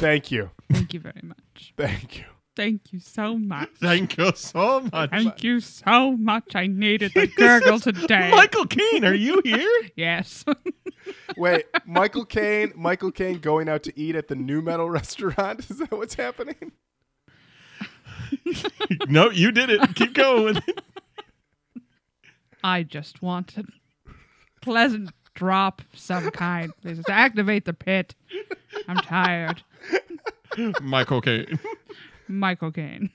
[0.00, 0.50] Thank you.
[0.72, 1.74] Thank you very much.
[1.76, 2.24] Thank you.
[2.56, 3.68] Thank you so much.
[3.80, 5.10] Thank you so much.
[5.10, 6.56] Thank you so much.
[6.56, 8.30] I needed the gurgle today.
[8.30, 9.68] Michael Keane, are you here?
[9.96, 10.44] Yes.
[11.36, 12.72] Wait, Michael Caine.
[12.74, 15.70] Michael Caine going out to eat at the new metal restaurant.
[15.70, 16.72] Is that what's happening?
[19.08, 19.94] no, you did it.
[19.94, 20.58] Keep going.
[22.64, 23.64] I just want a
[24.60, 26.72] pleasant drop of some kind.
[26.82, 28.14] Please activate the pit.
[28.88, 29.62] I'm tired.
[30.82, 31.58] Michael Caine.
[32.28, 33.10] Michael Caine.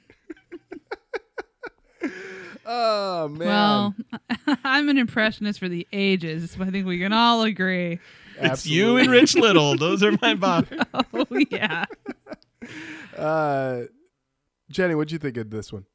[2.66, 3.48] Oh man.
[3.48, 3.96] Well,
[4.64, 6.56] I'm an impressionist for the ages.
[6.60, 8.00] I think we can all agree.
[8.40, 9.76] It's you and Rich Little.
[9.76, 10.80] Those are my bottom.
[11.14, 11.86] Oh yeah.
[13.18, 13.84] Uh,
[14.70, 15.86] Jenny, what'd you think of this one?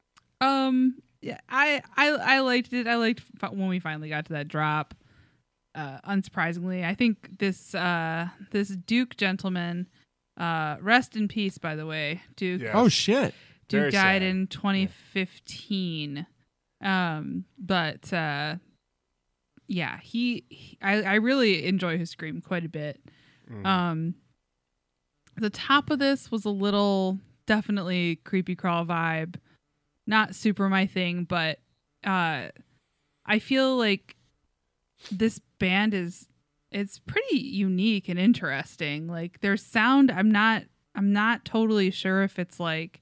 [0.40, 0.96] Um.
[1.22, 1.38] Yeah.
[1.48, 2.86] I I I liked it.
[2.86, 4.94] I liked fi- when we finally got to that drop.
[5.74, 9.88] Uh, unsurprisingly, I think this uh this Duke gentleman,
[10.36, 11.58] uh, rest in peace.
[11.58, 12.62] By the way, Duke.
[12.62, 12.72] Yeah.
[12.74, 13.34] Oh shit.
[13.68, 14.28] Duke Very died sad.
[14.30, 16.26] in 2015.
[16.80, 18.56] Um, but uh,
[19.66, 23.00] yeah, he, he- I I really enjoy his scream quite a bit.
[23.50, 23.66] Mm.
[23.66, 24.14] Um,
[25.36, 29.36] the top of this was a little definitely creepy crawl vibe,
[30.06, 31.58] not super my thing, but
[32.04, 32.48] uh,
[33.24, 34.16] I feel like
[35.10, 36.26] this band is
[36.76, 39.08] it's pretty unique and interesting.
[39.08, 43.00] Like their sound, I'm not I'm not totally sure if it's like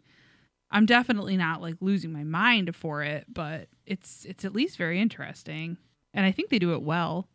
[0.70, 5.00] I'm definitely not like losing my mind for it, but it's it's at least very
[5.00, 5.76] interesting.
[6.12, 7.28] And I think they do it well.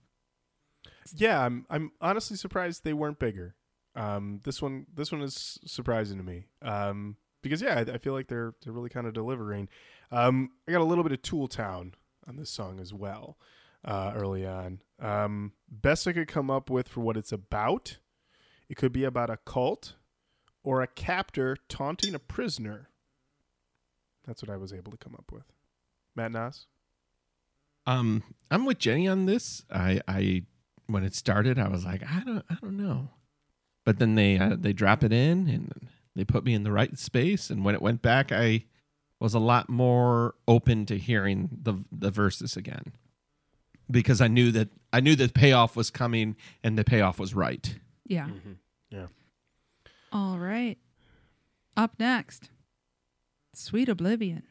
[1.14, 3.56] Yeah, I'm I'm honestly surprised they weren't bigger.
[3.96, 6.46] Um, this one this one is surprising to me.
[6.62, 9.68] Um, because yeah, I, I feel like they're they're really kind of delivering.
[10.10, 11.96] Um, I got a little bit of Tool Town
[12.30, 13.38] on this song as well.
[13.86, 17.98] Uh, early on, um, best I could come up with for what it's about.
[18.68, 19.96] It could be about a cult
[20.64, 22.90] or a captor taunting a prisoner.
[24.28, 25.46] That's what I was able to come up with.
[26.16, 26.66] Matt Nas.
[27.88, 29.64] Um, I'm with Jenny on this.
[29.72, 30.44] I I
[30.88, 33.10] when it started, I was like, I don't, I don't know.
[33.86, 36.98] But then they uh, they drop it in and they put me in the right
[37.00, 37.50] space.
[37.50, 38.66] And when it went back, I
[39.20, 42.94] was a lot more open to hearing the the verses again
[43.90, 47.76] because I knew that I knew that payoff was coming and the payoff was right.
[48.06, 48.26] Yeah.
[48.28, 48.54] Mm-hmm.
[48.90, 49.08] Yeah.
[50.12, 50.78] All right.
[51.78, 52.50] Up next,
[53.54, 54.44] Sweet Oblivion.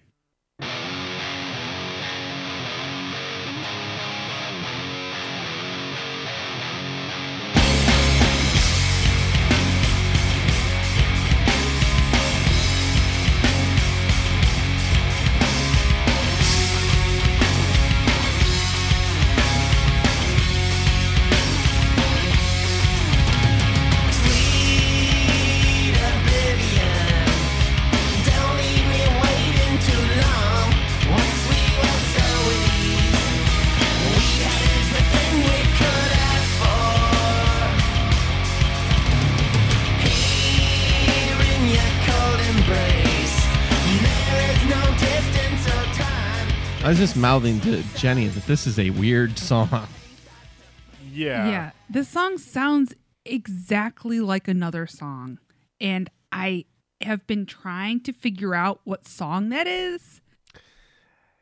[46.98, 49.68] Just mouthing to Jenny that this is a weird song.
[51.12, 51.48] Yeah.
[51.48, 51.70] Yeah.
[51.88, 52.92] This song sounds
[53.24, 55.38] exactly like another song.
[55.80, 56.64] And I
[57.00, 60.20] have been trying to figure out what song that is.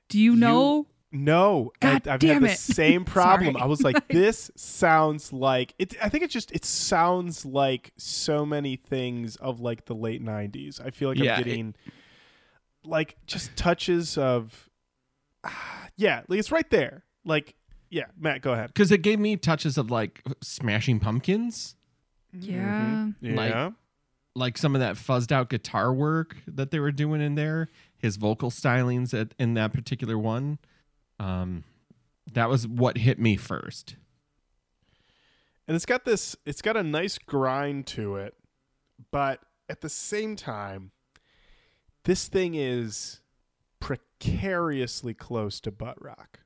[0.08, 0.86] Do you know?
[1.10, 2.58] No, I, God I've damn had the it.
[2.58, 3.56] same problem.
[3.56, 5.94] I was like, this sounds like it.
[6.02, 10.84] I think it just it sounds like so many things of like the late '90s.
[10.84, 11.74] I feel like Yeah, I'm it- getting
[12.84, 14.68] like just touches of,
[15.96, 17.04] yeah, like it's right there.
[17.24, 17.54] Like,
[17.90, 18.68] yeah, Matt, go ahead.
[18.68, 21.76] Because it gave me touches of like Smashing Pumpkins,
[22.32, 23.08] Yeah.
[23.22, 23.70] Like- Yeah,
[24.34, 27.68] like some of that fuzzed out guitar work that they were doing in there.
[27.96, 30.58] His vocal stylings at, in that particular one.
[31.18, 31.64] Um,
[32.32, 33.96] that was what hit me first.
[35.66, 36.36] and it's got this.
[36.44, 38.34] It's got a nice grind to it,
[39.10, 40.90] but at the same time,
[42.04, 43.20] this thing is
[43.80, 46.40] precariously close to butt rock.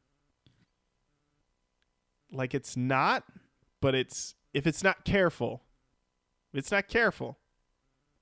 [2.32, 3.24] Like it's not,
[3.80, 5.62] but it's if it's not careful,
[6.52, 7.38] if it's not careful,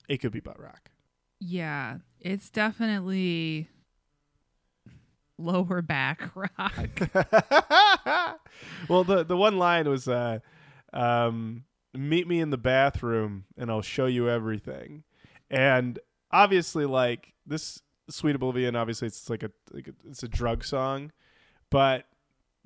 [0.08, 0.90] it could be butt rock.
[1.40, 1.98] Yeah.
[2.20, 3.68] It's definitely
[5.38, 7.00] lower back rock.
[8.88, 10.40] well, the the one line was, uh,
[10.92, 15.04] um, "Meet me in the bathroom, and I'll show you everything."
[15.50, 15.98] And
[16.30, 21.12] obviously, like this "Sweet Oblivion," obviously it's like a, like a it's a drug song,
[21.70, 22.06] but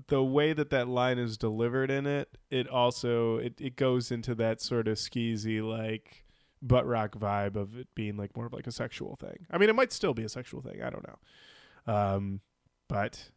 [0.09, 4.35] the way that that line is delivered in it, it also it, it goes into
[4.35, 6.25] that sort of skeezy like
[6.61, 9.47] butt rock vibe of it being like more of like a sexual thing.
[9.51, 10.83] I mean, it might still be a sexual thing.
[10.83, 12.41] I don't know, um,
[12.89, 13.31] but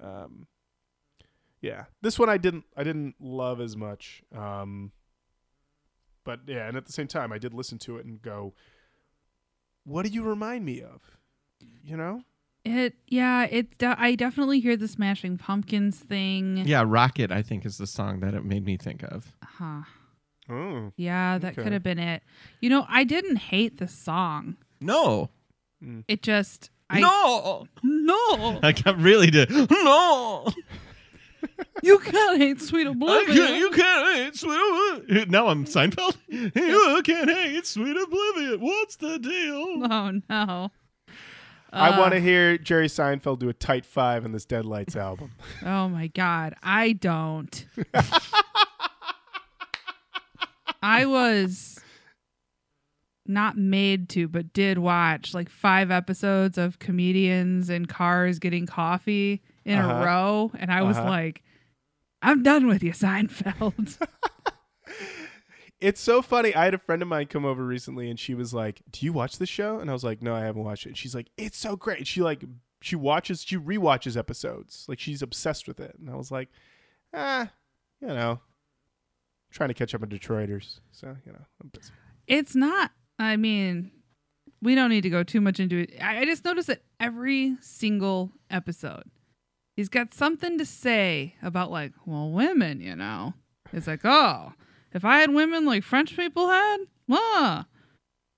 [0.00, 0.46] um,
[1.60, 4.22] yeah, this one I didn't I didn't love as much.
[4.36, 4.92] Um,
[6.24, 8.54] but yeah, and at the same time, I did listen to it and go,
[9.84, 11.18] "What do you remind me of?"
[11.84, 12.22] You know?
[12.64, 16.58] It yeah, it de- I definitely hear the Smashing Pumpkins thing.
[16.64, 19.32] Yeah, Rocket, I think, is the song that it made me think of.
[19.42, 19.82] Huh.
[20.48, 21.62] Oh, Yeah, that Okay.
[21.62, 22.22] could have been it.
[22.60, 24.56] You know, I didn't hate the song.
[24.80, 25.30] No.
[25.82, 26.00] Hmm.
[26.08, 27.66] It just I no.
[27.82, 28.60] no.
[28.62, 30.46] I got really to no.
[31.82, 33.36] you can't hate Sweet I Oblivion.
[33.36, 34.60] can't, you can't hate Sweet
[35.00, 35.30] Oblivion.
[35.30, 36.16] Now I'm Seinfeld.
[36.28, 38.60] You can't hate Sweet Oblivion.
[38.60, 39.86] What's the deal?
[39.90, 40.70] Oh no.
[41.74, 45.30] I Uh, want to hear Jerry Seinfeld do a tight five in this Deadlights album.
[45.64, 47.64] Oh my god, I don't.
[50.82, 51.78] I was
[53.26, 59.40] not made to, but did watch like five episodes of comedians in cars getting coffee
[59.64, 59.94] in Uh-huh.
[59.94, 61.08] a row, and I was Uh-huh.
[61.08, 61.42] like,
[62.20, 63.96] "I'm done with you, Seinfeld."
[65.82, 66.54] It's so funny.
[66.54, 69.12] I had a friend of mine come over recently, and she was like, "Do you
[69.12, 71.58] watch the show?" And I was like, "No, I haven't watched it." She's like, "It's
[71.58, 72.44] so great." She like
[72.80, 74.86] she watches, she rewatches episodes.
[74.88, 75.96] Like she's obsessed with it.
[75.98, 76.48] And I was like,
[77.12, 77.50] "Ah,
[78.00, 78.40] you know,
[79.50, 81.92] trying to catch up on Detroiters." So you know, I'm busy.
[82.26, 82.92] it's not.
[83.18, 83.90] I mean,
[84.60, 85.94] we don't need to go too much into it.
[86.00, 89.10] I just noticed that every single episode,
[89.74, 92.80] he's got something to say about like, well, women.
[92.80, 93.34] You know,
[93.72, 94.52] it's like, oh,
[94.94, 97.64] if I had women like French people had, ma.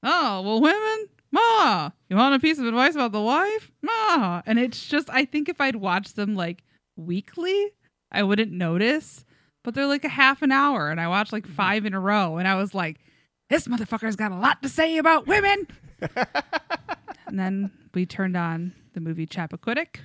[0.03, 1.91] Oh, well, women, ma.
[2.09, 4.43] You want a piece of advice about the wife, ma?
[4.47, 6.63] And it's just, I think if I'd watched them like
[6.97, 7.73] weekly,
[8.13, 9.25] I wouldn't notice.
[9.63, 11.55] But they're like a half an hour, and I watched like mm-hmm.
[11.55, 13.01] five in a row, and I was like,
[13.49, 15.67] this motherfucker's got a lot to say about women.
[17.27, 19.97] and then we turned on the movie Chappaquiddick.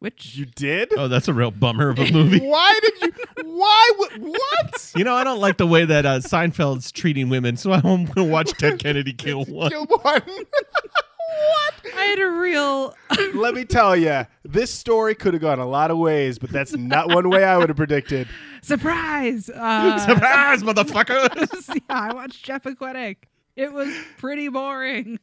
[0.00, 0.92] Which You did?
[0.96, 2.38] Oh, that's a real bummer of a movie.
[2.38, 3.12] Why did you?
[3.44, 3.90] Why?
[3.98, 4.92] would- What?
[4.96, 8.06] You know, I don't like the way that uh, Seinfeld's treating women, so I'm going
[8.14, 9.70] to watch Ted Kennedy kill one.
[9.70, 10.22] Kill one.
[11.96, 12.94] I had a real
[13.34, 16.72] Let me tell you, this story could have gone a lot of ways, but that's
[16.74, 18.28] not one way I would have predicted.
[18.62, 19.50] surprise.
[19.50, 21.68] Uh, Surprise, motherfuckers!
[21.74, 23.28] yeah, I watched Jeff Aquatic.
[23.56, 25.18] It was pretty boring.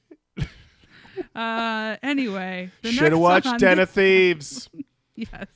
[1.36, 4.70] Uh, anyway, Should have watched Den of Thieves.
[5.16, 5.48] Yes.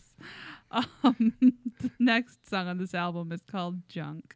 [1.02, 1.34] Um,
[1.82, 4.36] the next song on this album is called Junk.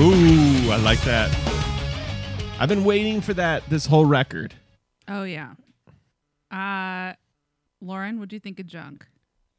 [0.00, 1.30] Ooh, I like that.
[2.58, 4.54] I've been waiting for that this whole record.
[5.06, 5.52] Oh yeah.
[6.50, 7.12] Uh,
[7.82, 9.06] Lauren, what do you think of Junk?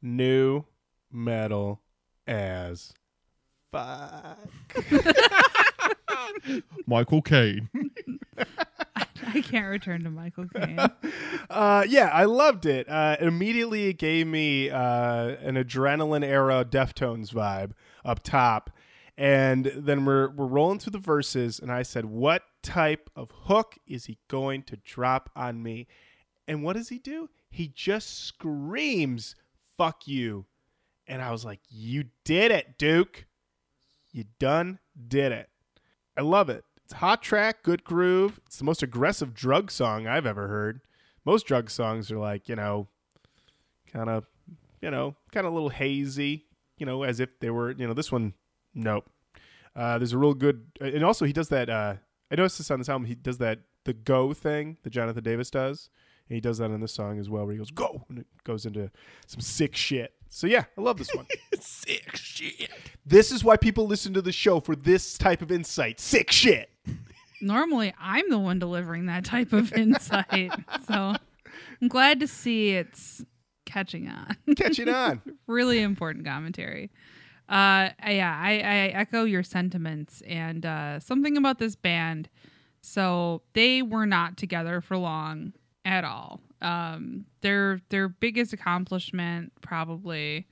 [0.02, 0.64] New
[1.12, 1.80] metal
[2.26, 2.92] as
[3.70, 4.36] fuck.
[6.86, 7.68] Michael Caine.
[9.26, 10.78] I can't return to Michael Caine.
[11.50, 12.88] Uh, yeah, I loved it.
[12.88, 17.72] Uh, immediately, it gave me uh, an adrenaline era Deftones vibe
[18.06, 18.70] up top,
[19.16, 23.76] and then we're we're rolling through the verses, and I said, "What type of hook
[23.86, 25.86] is he going to drop on me?"
[26.48, 27.28] And what does he do?
[27.50, 29.34] He just screams,
[29.76, 30.46] "Fuck you!"
[31.06, 33.26] And I was like, "You did it, Duke!
[34.12, 35.48] You done did it!"
[36.16, 36.64] I love it.
[36.84, 38.40] It's hot track, good groove.
[38.46, 40.80] It's the most aggressive drug song I've ever heard.
[41.24, 42.88] Most drug songs are like, you know,
[43.90, 44.26] kind of,
[44.80, 46.46] you know, kind of a little hazy,
[46.76, 48.34] you know, as if they were, you know, this one,
[48.74, 49.08] nope.
[49.74, 51.70] Uh, there's a real good, and also he does that.
[51.70, 51.94] Uh,
[52.30, 53.06] I noticed this on this album.
[53.06, 55.90] He does that the go thing that Jonathan Davis does,
[56.28, 58.26] and he does that in this song as well, where he goes go and it
[58.44, 58.90] goes into
[59.26, 60.14] some sick shit.
[60.28, 61.26] So yeah, I love this one.
[61.60, 62.70] Sick shit.
[63.04, 66.00] this is why people listen to the show for this type of insight.
[66.00, 66.70] Sick shit.
[67.42, 70.52] Normally, I'm the one delivering that type of insight,
[70.86, 71.14] so
[71.82, 73.22] I'm glad to see it's
[73.66, 74.36] catching on.
[74.56, 75.20] Catching on.
[75.46, 76.90] really important commentary.
[77.48, 82.28] Uh, yeah, I, I echo your sentiments and uh, something about this band.
[82.80, 85.52] So they were not together for long
[85.84, 86.40] at all.
[86.60, 90.46] Um, their their biggest accomplishment, probably,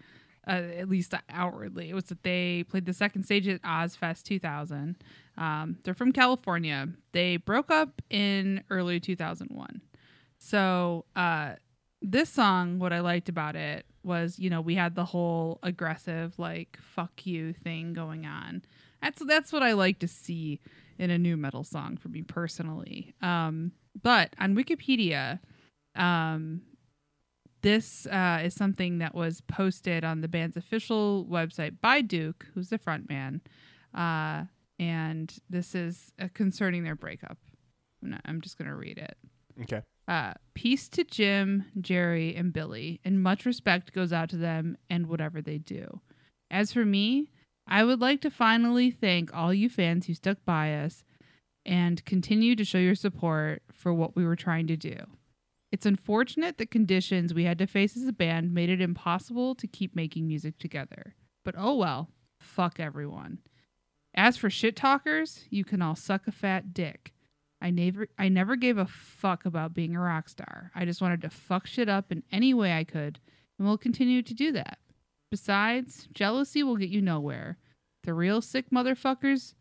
[0.46, 4.96] uh, at least outwardly, was that they played the second stage at Ozzfest 2000.
[5.38, 6.88] Um, they're from California.
[7.12, 9.80] They broke up in early 2001.
[10.38, 11.54] So uh,
[12.02, 16.38] this song, what I liked about it was, you know, we had the whole aggressive
[16.38, 18.62] like "fuck you" thing going on.
[19.02, 20.60] That's that's what I like to see
[20.98, 23.14] in a new metal song for me personally.
[23.22, 23.72] Um,
[24.02, 25.40] but on Wikipedia,
[25.96, 26.62] um,
[27.62, 32.68] this uh, is something that was posted on the band's official website by Duke, who's
[32.70, 33.40] the frontman,
[33.94, 34.44] uh,
[34.78, 37.38] and this is uh, concerning their breakup.
[38.02, 39.16] I'm, not- I'm just gonna read it.
[39.62, 39.82] Okay.
[40.10, 45.06] Uh, peace to Jim, Jerry, and Billy, and much respect goes out to them and
[45.06, 46.00] whatever they do.
[46.50, 47.30] As for me,
[47.68, 51.04] I would like to finally thank all you fans who stuck by us
[51.64, 54.96] and continue to show your support for what we were trying to do.
[55.70, 59.68] It's unfortunate the conditions we had to face as a band made it impossible to
[59.68, 61.14] keep making music together.
[61.44, 62.08] But oh well,
[62.40, 63.38] fuck everyone.
[64.12, 67.12] As for shit talkers, you can all suck a fat dick.
[67.60, 70.70] I never I never gave a fuck about being a rock star.
[70.74, 73.20] I just wanted to fuck shit up in any way I could,
[73.58, 74.78] and will continue to do that.
[75.30, 77.58] Besides, jealousy will get you nowhere.
[78.02, 79.54] The real sick motherfuckers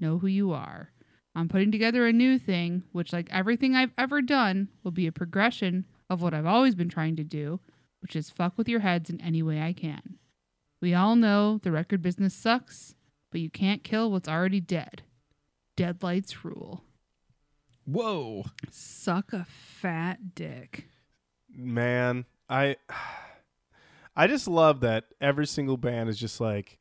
[0.00, 0.90] know who you are.
[1.34, 5.12] I'm putting together a new thing, which, like everything I've ever done, will be a
[5.12, 7.60] progression of what I've always been trying to do,
[8.00, 10.16] which is fuck with your heads in any way I can.
[10.80, 12.94] We all know the record business sucks,
[13.30, 15.02] but you can't kill what's already dead.
[15.76, 16.85] Deadlights rule.
[17.86, 18.44] Whoa.
[18.70, 19.44] Suck a
[19.80, 20.88] fat dick.
[21.54, 22.76] man, I
[24.16, 26.78] I just love that every single band is just like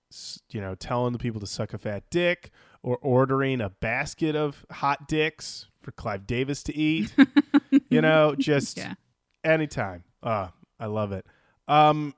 [0.50, 2.52] you know telling the people to suck a fat dick
[2.82, 7.14] or ordering a basket of hot dicks for Clive Davis to eat.
[7.90, 8.94] you know, just Yeah.
[9.44, 10.04] anytime.
[10.24, 11.26] Ah, I love it.
[11.68, 12.14] Um,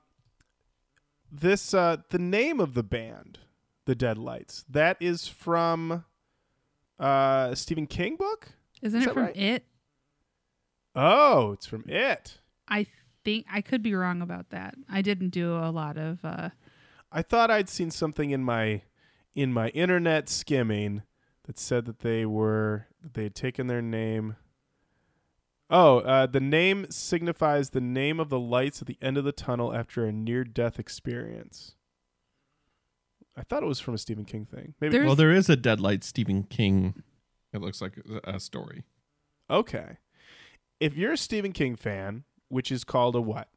[1.30, 3.38] this uh, the name of the band,
[3.84, 6.04] the Deadlights, that is from
[6.98, 8.52] uh, Stephen King book.
[8.82, 9.36] Isn't Is it from right?
[9.36, 9.64] It?
[10.94, 12.38] Oh, it's from it.
[12.68, 12.86] I
[13.24, 14.74] think I could be wrong about that.
[14.90, 16.24] I didn't do a lot of.
[16.24, 16.50] uh
[17.10, 18.82] I thought I'd seen something in my
[19.34, 21.02] in my internet skimming
[21.44, 24.36] that said that they were that they had taken their name.
[25.70, 29.32] Oh, uh, the name signifies the name of the lights at the end of the
[29.32, 31.74] tunnel after a near-death experience.
[33.36, 34.74] I thought it was from a Stephen King thing.
[34.80, 34.92] Maybe.
[34.92, 37.02] There's- Well, there is a Deadlight Stephen King.
[37.52, 37.94] It looks like
[38.24, 38.84] a a story.
[39.50, 39.96] Okay.
[40.80, 43.48] If you're a Stephen King fan, which is called a what?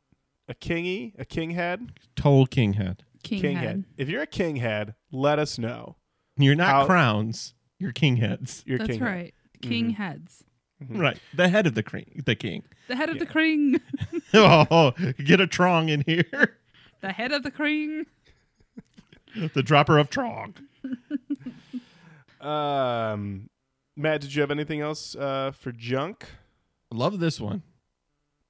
[0.48, 1.14] A kingy?
[1.20, 1.92] A king head?
[2.16, 3.04] Toll King head.
[3.24, 3.84] King, head.
[3.98, 5.96] If you're a king head, let us know.
[6.38, 7.54] You're not How- crowns.
[7.78, 8.64] You're king heads.
[8.66, 9.06] You're That's king head.
[9.06, 9.34] right.
[9.62, 9.96] King Mhm.
[9.96, 10.44] heads.
[10.84, 11.00] Mhm.
[11.00, 11.20] Right.
[11.36, 12.24] The head of the king.
[12.26, 12.64] The king.
[12.88, 13.32] The head of the Yeah.
[13.32, 13.80] king.
[14.34, 14.92] oh,
[15.24, 16.58] get a trong in here.
[17.02, 18.08] The head of the king.
[19.54, 20.56] the dropper of trong.
[22.42, 23.51] Um,
[24.02, 26.26] Matt, did you have anything else uh, for junk?
[26.92, 27.62] Love this one.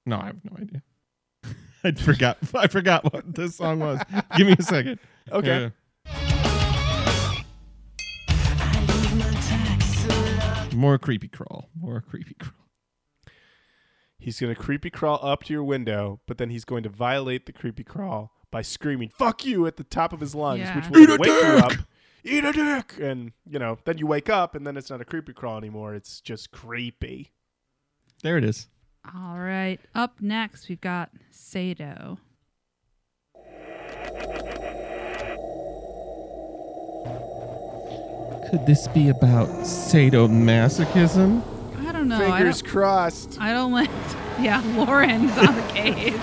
[0.06, 0.82] No, I have no idea.
[1.84, 2.38] I forgot.
[2.56, 4.00] I forgot what this song was.
[4.38, 5.00] Give me a second.
[5.32, 5.72] Okay.
[6.08, 6.30] Yeah.
[10.74, 11.70] More creepy crawl.
[11.78, 12.54] More creepy crawl.
[14.18, 17.46] He's going to creepy crawl up to your window, but then he's going to violate
[17.46, 20.76] the creepy crawl by screaming "fuck you" at the top of his lungs, Yeah.
[20.76, 21.80] which will Eat a wake you dick!
[22.24, 22.32] Up.
[22.32, 25.06] Eat a dick, and you know, then you wake up, and then it's not a
[25.06, 25.94] creepy crawl anymore.
[25.96, 27.32] It's just creepy.
[28.24, 28.68] There it is.
[29.16, 29.80] All right.
[29.96, 32.20] Up next, we've got Sado.
[38.50, 41.42] Could this be about sadomasochism?
[41.88, 42.18] I don't know.
[42.18, 43.40] I Fingers don't, crossed.
[43.40, 43.90] I don't like.
[44.40, 46.18] Yeah, Lauren's on the case.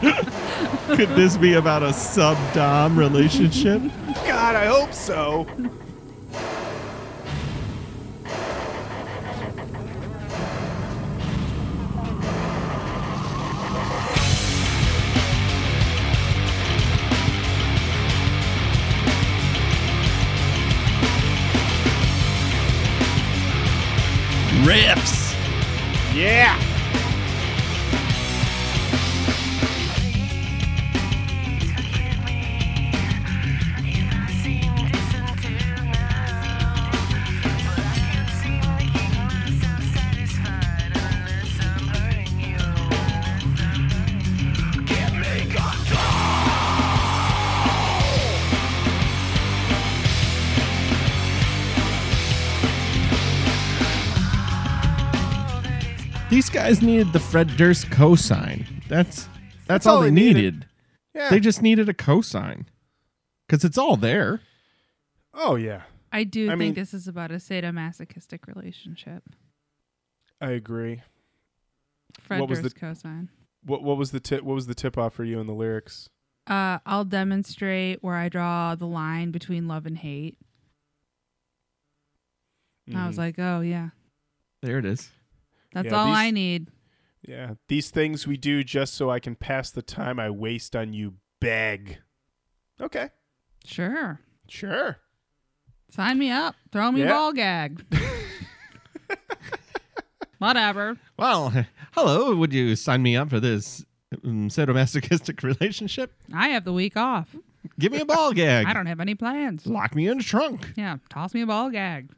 [0.00, 3.82] Could this be about a sub dom relationship?
[4.26, 5.46] God, I hope so.
[24.64, 25.34] Riffs.
[26.14, 26.67] Yeah.
[56.68, 58.66] Guys needed the Fred Durst cosign.
[58.88, 59.28] That's that's,
[59.66, 60.34] That's all, all they they needed.
[60.54, 60.66] needed.
[61.14, 61.30] Yeah.
[61.30, 62.66] They just needed a cosign
[63.46, 64.40] because it's all there.
[65.34, 69.22] oh yeah, I do I think mean- this is about a sadomasochistic relationship.
[70.40, 71.02] I agree.
[72.20, 73.28] Fred What was the cosign.
[73.64, 74.42] What what was the tip?
[74.42, 76.08] What was the tip off for you in the lyrics?
[76.46, 80.36] Uh, I'll demonstrate where I draw the line between love and hate.
[82.94, 83.18] I was Mhm.
[83.18, 83.90] like, oh yeah,
[84.62, 85.10] There it is.
[85.72, 86.68] That's Yeah, all these- I need.
[87.26, 90.92] Yeah, these things we do just so I can pass the time I waste on
[90.92, 91.14] you.
[91.40, 91.98] Beg.
[92.80, 93.10] Okay,
[93.64, 94.98] Sure, sure.
[95.90, 96.54] sign me up.
[96.72, 97.06] Throw me Yeah.
[97.06, 97.84] a ball gag.
[100.38, 100.96] Whatever.
[101.18, 101.52] Well,
[101.92, 102.34] hello.
[102.36, 103.84] Would you sign me up for this
[104.24, 106.12] um, sadomasochistic relationship?
[106.32, 107.34] I have the week off.
[107.80, 108.66] Give me a ball gag.
[108.66, 109.66] I don't have any plans.
[109.66, 110.72] Lock me in a trunk.
[110.76, 112.10] Yeah, toss me a ball gag.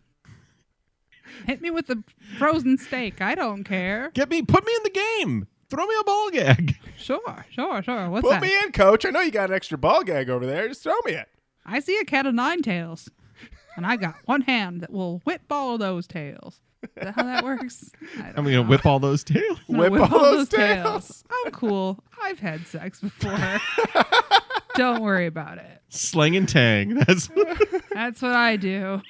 [1.46, 2.02] Hit me with the
[2.38, 3.20] frozen steak.
[3.20, 4.10] I don't care.
[4.14, 4.42] Get me.
[4.42, 5.46] Put me in the game.
[5.70, 6.76] Throw me a ball gag.
[7.00, 8.10] Sure, sure, sure.
[8.10, 8.42] What's Put that?
[8.42, 9.06] me in, coach.
[9.06, 10.68] I know you got an extra ball gag over there.
[10.68, 11.28] Just throw me it.
[11.64, 13.08] I see a cat of nine tails,
[13.74, 16.60] and I got one hand that will whip all of those tails.
[16.82, 17.90] Is that how that works?
[18.18, 18.62] I don't I'm gonna know.
[18.64, 19.58] whip all those tails.
[19.66, 21.24] I'm gonna whip all those tails.
[21.46, 21.98] I'm cool.
[22.22, 23.60] I've had sex before.
[24.74, 25.80] don't worry about it.
[25.88, 26.96] Slang and tang.
[26.96, 27.30] That's
[27.94, 29.00] That's what I do.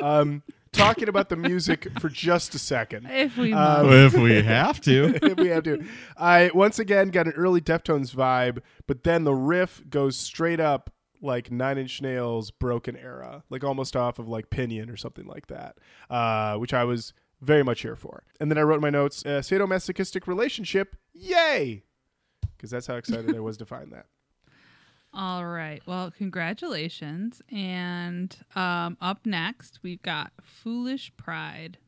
[0.00, 3.06] Um, talking about the music for just a second.
[3.10, 5.14] If we Um, if we have to.
[5.22, 5.84] if we have to.
[6.16, 10.90] I once again got an early Deftones vibe, but then the riff goes straight up
[11.20, 15.46] like Nine Inch Nails Broken Era, like almost off of like Pinion or something like
[15.46, 15.76] that,
[16.10, 18.24] uh, which I was very much here for.
[18.40, 21.84] And then I wrote in my notes, uh, sadomasochistic relationship, yay!
[22.56, 24.06] Because that's how excited I was to find that.
[25.14, 25.82] All right.
[25.86, 27.42] Well, congratulations.
[27.50, 31.78] And um, up next, we've got Foolish Pride.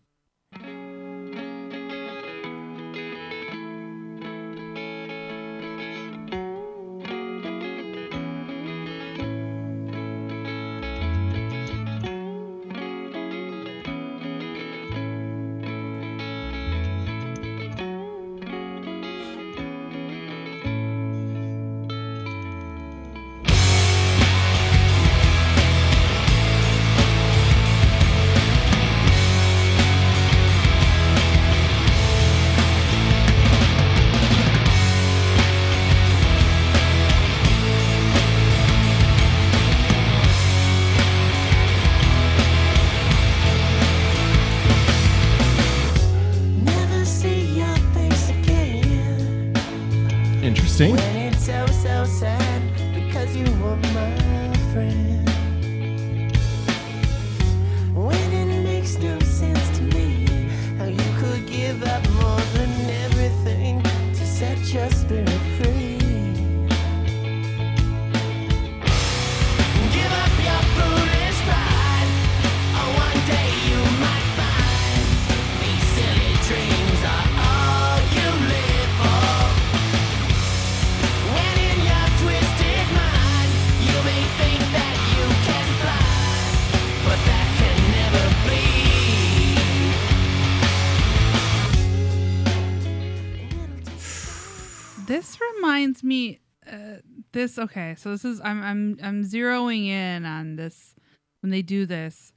[97.44, 97.94] This okay.
[97.98, 100.94] So this is I'm I'm I'm zeroing in on this
[101.42, 102.32] when they do this.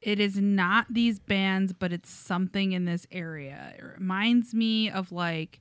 [0.00, 3.74] It is not these bands, but it's something in this area.
[3.78, 5.60] It reminds me of like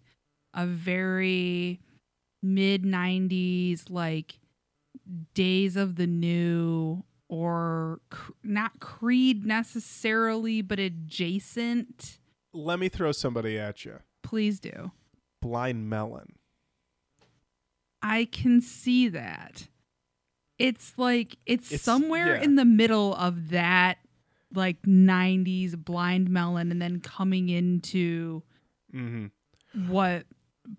[0.53, 1.81] a very
[2.41, 4.39] mid '90s like
[5.33, 12.19] Days of the New or cr- not Creed necessarily, but adjacent.
[12.53, 13.99] Let me throw somebody at you.
[14.23, 14.91] Please do.
[15.41, 16.38] Blind Melon.
[18.01, 19.67] I can see that.
[20.57, 22.41] It's like it's, It's- somewhere yeah.
[22.43, 23.97] in the middle of that
[24.53, 28.43] like 90s blind melon and then coming into
[28.93, 29.27] Mm-hmm.
[29.91, 30.25] what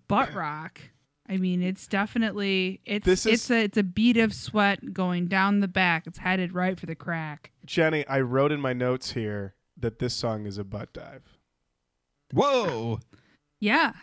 [0.07, 0.81] butt rock.
[1.29, 5.27] I mean, it's definitely it's This is- it's a it's a bead of sweat going
[5.27, 6.05] down the back.
[6.07, 7.51] It's headed right for the crack.
[7.65, 11.37] Jenny, I wrote in my notes here that this song is a butt dive.
[12.33, 12.99] Whoa.
[13.63, 13.93] Yeah.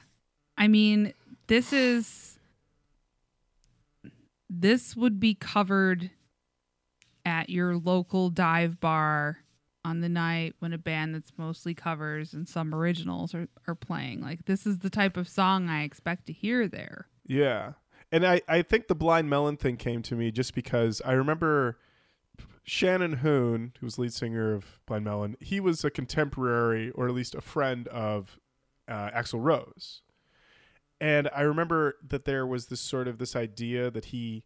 [0.57, 1.15] I mean,
[1.49, 2.28] this is
[4.49, 6.11] this would be covered
[7.25, 9.39] at your local dive bar
[9.85, 14.21] on the night when a band that's mostly covers and some originals are, are playing.
[14.21, 17.09] Like this is the type of song I expect to hear there.
[17.27, 17.73] Yeah.
[18.11, 21.79] And I, I think the Blind Melon thing came to me just because I remember
[22.65, 27.15] Shannon Hoon, who was lead singer of Blind Melon, he was a contemporary or at
[27.15, 28.39] least a friend of
[28.89, 30.03] uh, Rose.
[31.01, 34.45] And I remember that there was this sort of this idea that he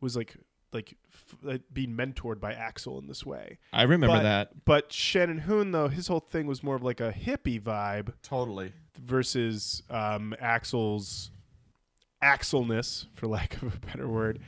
[0.00, 0.36] was like
[0.72, 3.58] like f- like being mentored by Axl in this way.
[3.72, 4.64] I remember But- that.
[4.64, 8.72] But Shannon Hoon though, his whole thing was more of like a hippie vibe Totally.
[8.98, 11.30] versus um, Axl's
[12.22, 14.40] Axlness, for lack of a better word.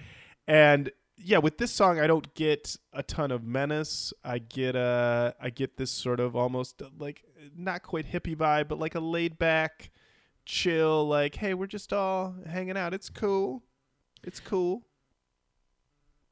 [0.49, 4.12] And yeah, with this song, I don't get a ton of menace.
[4.24, 7.22] I get uh, I get this sort of almost like
[7.57, 9.91] not quite hippie vibe, but like a laid back,
[10.47, 11.07] chill.
[11.07, 12.94] Like, hey, we're just all hanging out.
[12.94, 13.62] It's cool.
[14.24, 14.82] It's cool.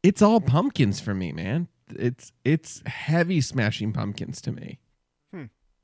[0.03, 1.69] It's all pumpkins for me, man.
[1.91, 4.79] It's it's heavy smashing pumpkins to me.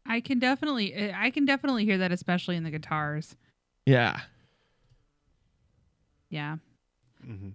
[0.06, 3.36] I can definitely I can definitely hear that especially in the guitars.
[3.86, 4.20] Yeah.
[6.30, 6.56] Yeah.
[7.24, 7.50] Mm-hmm.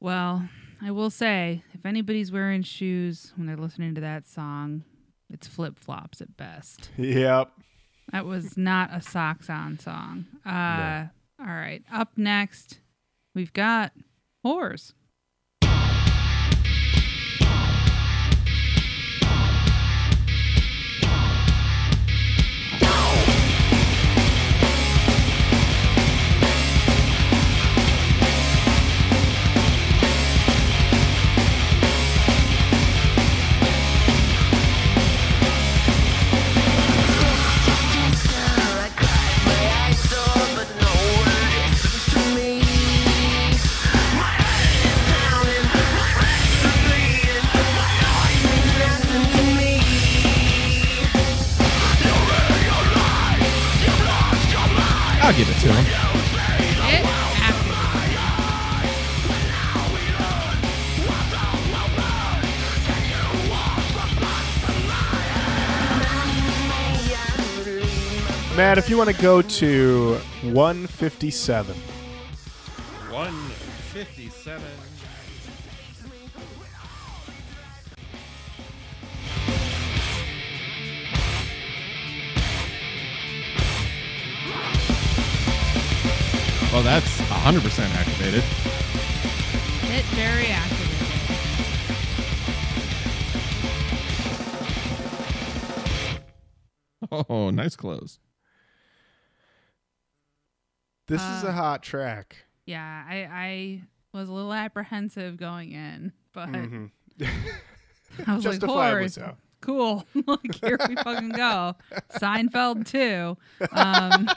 [0.00, 0.48] Well,
[0.80, 4.84] I will say, if anybody's wearing shoes when they're listening to that song,
[5.30, 6.90] it's flip flops at best.
[6.96, 7.50] Yep.
[8.10, 10.26] That was not a socks on song.
[10.44, 11.06] Uh,
[11.40, 11.82] All right.
[11.92, 12.80] Up next,
[13.34, 13.92] we've got
[14.44, 14.92] whores.
[55.32, 55.86] I'll give it to him.
[56.92, 57.04] It.
[68.58, 71.76] Matt, if you want to go to 157.
[73.08, 74.91] 157.
[86.72, 88.42] Well, that's 100% activated.
[89.90, 90.88] Hit very activated.
[97.10, 98.18] Oh, nice close.
[101.08, 102.36] This is a Uh, hot track.
[102.64, 106.90] Yeah, I, I was a little apprehensive going in, but Mhm.
[108.26, 109.36] I was like, Justifiably horror, so.
[109.60, 110.06] cool.
[110.26, 111.74] like here we fucking go.
[112.18, 113.36] Seinfeld too.
[113.72, 114.28] Um,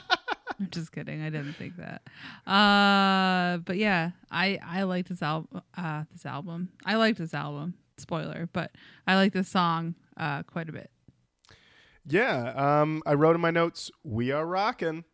[0.60, 1.22] I'm just kidding.
[1.22, 2.02] I didn't think that.
[2.50, 5.62] Uh, but yeah, I I like this album.
[5.76, 6.70] Uh, this album.
[6.84, 7.74] I like this album.
[7.98, 8.72] Spoiler, but
[9.06, 10.90] I like this song uh quite a bit.
[12.08, 15.04] Yeah, um, I wrote in my notes, "We are rocking."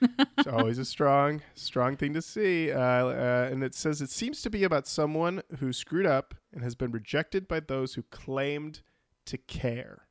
[0.00, 2.72] it's always a strong, strong thing to see.
[2.72, 6.62] Uh, uh, and it says it seems to be about someone who screwed up and
[6.62, 8.82] has been rejected by those who claimed
[9.26, 10.06] to care.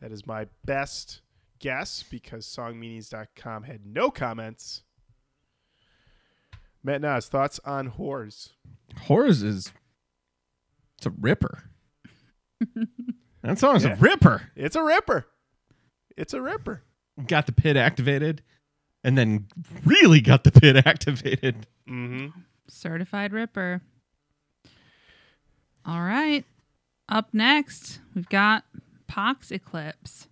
[0.00, 1.21] That is my best
[1.62, 4.82] guess because songmeanings.com had no comments.
[6.84, 8.50] Matt Nas, thoughts on whores?
[9.02, 9.72] Horrors is.
[10.98, 11.64] It's a ripper.
[13.42, 13.92] that song's Yeah.
[13.92, 14.50] a ripper.
[14.56, 15.26] It's a ripper.
[16.16, 16.82] It's a ripper.
[17.26, 18.42] Got the pit activated,
[19.04, 19.46] and then
[19.84, 21.66] really got the pit activated.
[21.88, 22.28] Mm-hmm.
[22.68, 23.80] Certified Ripper.
[25.84, 26.44] All right.
[27.08, 28.64] Up next, we've got
[29.08, 30.28] Pox Eclipse.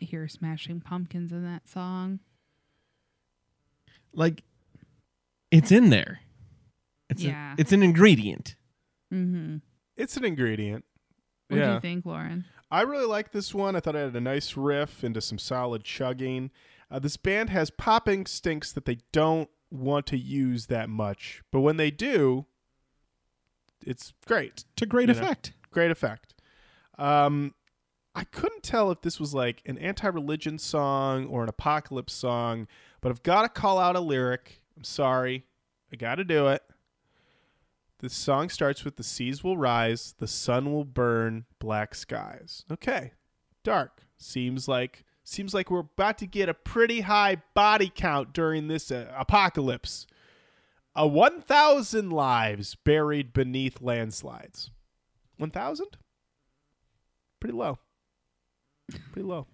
[0.00, 2.20] Not hear Smashing Pumpkins in that song.
[4.12, 4.42] Like,
[5.50, 6.20] it's in there.
[7.08, 7.52] It's Yeah.
[7.52, 8.56] A, it's an ingredient.
[9.12, 9.56] Mm-hmm.
[9.96, 10.84] It's an ingredient.
[11.48, 12.44] What do you think, Lauren?
[12.70, 13.74] I really like this one.
[13.74, 16.50] I thought it had a nice riff into some solid chugging.
[16.90, 21.60] Uh, this band has popping stinks that they don't want to use that much, but
[21.60, 22.46] when they do,
[23.84, 24.64] it's great.
[24.76, 25.20] To great You know.
[25.20, 25.52] effect.
[25.72, 26.34] Great effect.
[26.98, 27.54] Um,
[28.14, 32.66] I couldn't tell if this was like an anti-religion song or an apocalypse song,
[33.00, 34.62] but I've got to call out a lyric.
[34.76, 35.44] I'm sorry,
[35.92, 36.62] I got to do it.
[37.98, 43.12] The song starts with "The seas will rise, the sun will burn, black skies." Okay,
[43.62, 44.02] dark.
[44.16, 48.90] Seems like seems like we're about to get a pretty high body count during this
[48.90, 50.06] uh, apocalypse.
[50.96, 54.72] A 1,000 lives buried beneath landslides.
[55.38, 55.86] 1,000?
[57.38, 57.78] Pretty low.
[59.12, 59.46] Pretty low.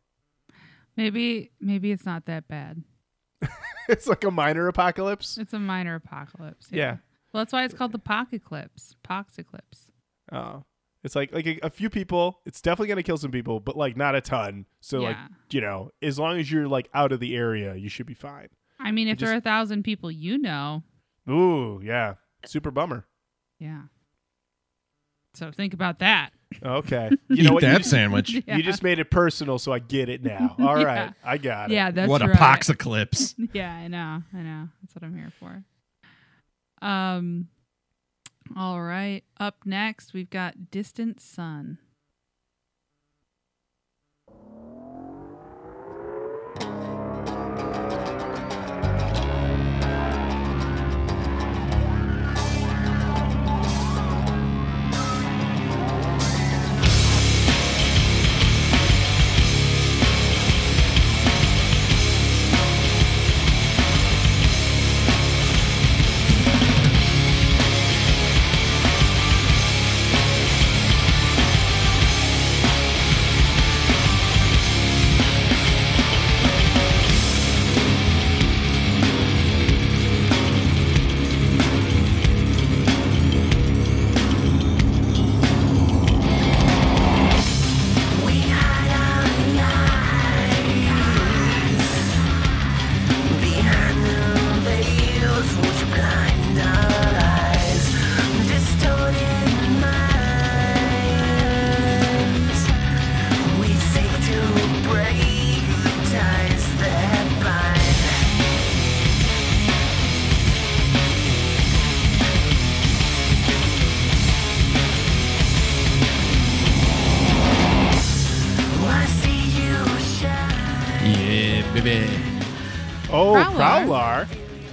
[0.96, 2.82] Maybe maybe it's not that bad.
[3.88, 5.38] it's like a minor apocalypse.
[5.38, 6.68] It's a minor apocalypse.
[6.70, 6.96] Yeah.
[7.32, 8.96] Well, that's why it's called the Pock Eclipse.
[9.02, 9.90] Pox Eclipse.
[10.32, 10.64] Oh.
[11.04, 12.40] It's like like a, a few people.
[12.46, 14.66] It's definitely gonna kill some people, but like not a ton.
[14.80, 15.16] So like
[15.52, 18.48] you know, as long as you're like out of the area, you should be fine.
[18.80, 20.82] I mean, if there are a thousand people you know,
[21.30, 22.14] Ooh, yeah,
[22.44, 23.06] super bummer.
[23.60, 23.82] yeah.
[25.34, 26.30] So think about that.
[26.64, 27.62] Okay, Eat you know what?
[27.62, 28.30] that you, sandwich.
[28.46, 28.56] Yeah.
[28.56, 30.54] you just made it personal, so I get it now.
[30.60, 31.12] All right, Yeah.
[31.24, 31.74] I got it.
[31.74, 32.36] Yeah, that's what a right.
[32.36, 33.34] pox eclipse.
[33.52, 34.22] Yeah, I know.
[34.34, 34.68] I know.
[34.82, 35.62] That's what I'm here for.
[36.86, 37.48] Um
[38.56, 39.24] all right.
[39.40, 41.78] Up next, we've got Distant Sun.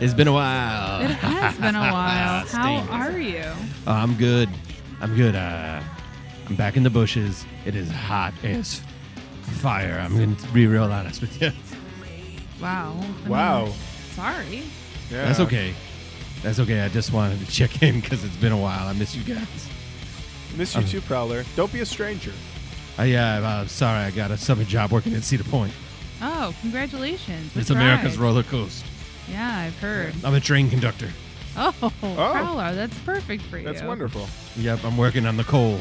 [0.04, 1.02] It's been a while.
[1.02, 2.46] It has been a while.
[2.46, 3.44] How are you?
[3.88, 4.50] Oh, I'm good.
[5.00, 5.34] I'm good.
[5.34, 5.82] Uh,
[6.50, 7.46] I'm back in the bushes.
[7.66, 8.82] It is hot as
[9.62, 9.98] fire.
[10.04, 11.52] I'm going to be real honest with you.
[12.62, 12.98] Wow.
[13.00, 13.74] I mean, Wow.
[14.12, 14.64] sorry.
[15.10, 15.26] Yeah.
[15.26, 15.74] That's okay.
[16.42, 16.82] That's okay.
[16.82, 18.88] I just wanted to check in because it's been a while.
[18.88, 19.48] I miss you guys.
[20.58, 21.46] Miss you Um, too, Prowler.
[21.56, 22.34] Don't be a stranger.
[23.00, 24.00] Uh, yeah, uh, sorry.
[24.04, 25.72] I got a summer job working at Cedar Point.
[26.22, 27.56] Oh, congratulations.
[27.56, 28.24] It's America's ride?
[28.26, 28.86] roller coaster.
[29.30, 30.14] Yeah, I've heard.
[30.24, 31.10] I'm a train conductor.
[31.56, 31.90] Oh, oh.
[32.16, 32.74] Prowler.
[32.76, 33.66] That's perfect for you.
[33.66, 34.28] That's wonderful.
[34.58, 35.80] Yep, I'm working on the coal.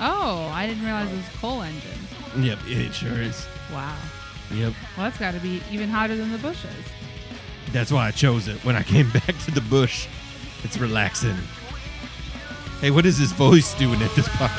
[0.00, 1.90] Oh, I didn't realize it was a coal engine.
[2.38, 3.46] Yep, it sure is.
[3.72, 3.96] Wow.
[4.52, 4.74] Yep.
[4.96, 6.70] Well, that's got to be even hotter than the bushes.
[7.72, 8.62] That's why I chose it.
[8.64, 10.08] When I came back to the bush,
[10.62, 11.36] it's relaxing.
[12.80, 14.50] Hey, what is this voice doing at this part?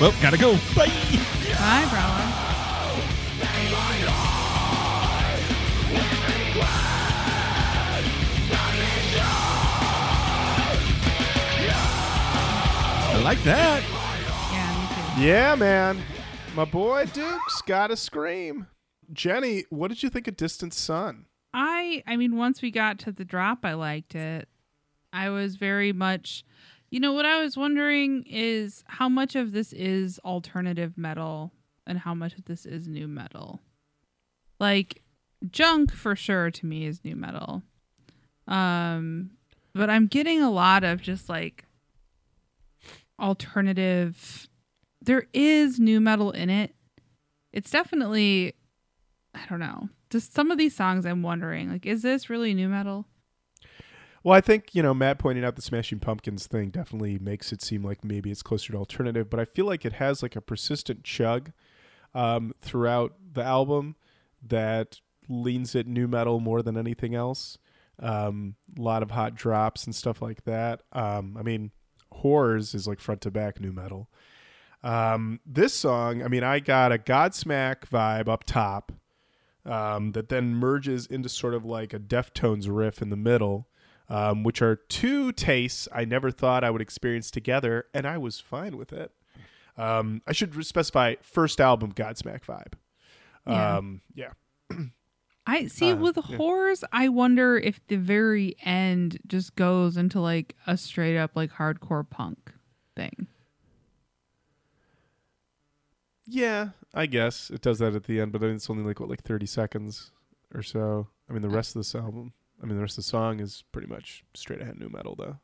[0.00, 0.54] Well, gotta go.
[0.74, 0.86] Bye.
[1.58, 2.33] Bye, Prowler.
[6.56, 6.60] I
[13.22, 13.82] like that.
[14.52, 16.00] Yeah, me Yeah, man.
[16.54, 18.68] My boy Duke's got to scream.
[19.12, 21.26] Jenny, what did you think of Distant Sun?
[21.52, 24.48] I I mean once we got to the drop I liked it.
[25.12, 26.44] I was very much
[26.90, 31.50] you know what I was wondering is how much of this is alternative metal
[31.86, 33.60] and how much of this is new metal.
[34.60, 35.02] Like
[35.50, 37.62] junk for sure to me is new metal.
[38.46, 39.30] Um
[39.74, 41.64] but I'm getting a lot of just like
[43.20, 44.48] alternative
[45.02, 46.74] there is new metal in it.
[47.52, 48.54] It's definitely
[49.34, 49.88] I don't know.
[50.10, 53.06] Just some of these songs I'm wondering, like, is this really new metal?
[54.22, 57.60] Well, I think, you know, Matt pointing out the Smashing Pumpkins thing definitely makes it
[57.60, 60.40] seem like maybe it's closer to alternative, but I feel like it has like a
[60.40, 61.52] persistent chug
[62.14, 63.96] um, throughout the album
[64.42, 67.58] that leans it new metal more than anything else.
[67.98, 70.82] Um, a lot of hot drops and stuff like that.
[70.92, 71.70] Um, I mean,
[72.12, 74.08] Horrors is like front to back new metal.
[74.82, 78.92] Um, this song, I mean, I got a Godsmack vibe up top
[79.64, 83.68] um, that then merges into sort of like a Deftones riff in the middle,
[84.08, 88.40] um, which are two tastes I never thought I would experience together, and I was
[88.40, 89.12] fine with it.
[89.76, 92.74] Um, I should specify first album Godsmack vibe.
[93.46, 93.76] Yeah.
[93.76, 94.32] Um, yeah.
[95.46, 96.36] I see Uh, with yeah.
[96.36, 101.52] horrors, I wonder if the very end just goes into like a straight up like
[101.52, 102.52] hardcore punk
[102.96, 103.26] thing.
[106.26, 109.10] Yeah, I guess it does that at the end, but then it's only like what,
[109.10, 110.10] like thirty seconds
[110.54, 111.08] or so.
[111.28, 112.32] I mean, the rest of this album,
[112.62, 115.36] I mean, the rest of the song is pretty much straight ahead new metal, though.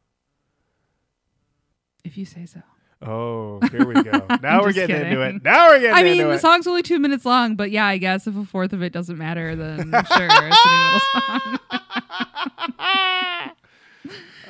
[2.04, 2.62] If you say so.
[3.02, 4.26] Oh, here we go.
[4.42, 5.42] Now we're getting into it.
[5.42, 6.00] Now we're getting into it.
[6.00, 6.40] I mean, the it.
[6.40, 9.16] song's only two minutes long, but yeah, I guess if a fourth of it doesn't
[9.16, 11.58] matter, then sure, it's a new metal song.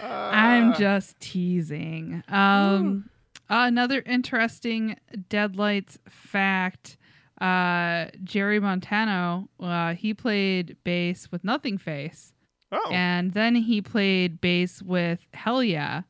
[0.03, 0.77] I'm Ah.
[0.79, 2.23] just teasing.
[2.29, 3.11] Um,
[3.49, 4.97] another interesting
[5.29, 6.97] Deadlights fact:
[7.41, 12.33] uh, Jerry Montano, uh, he played bass with Nothingface,
[12.73, 16.05] oh, and then he played bass with Hellyeah,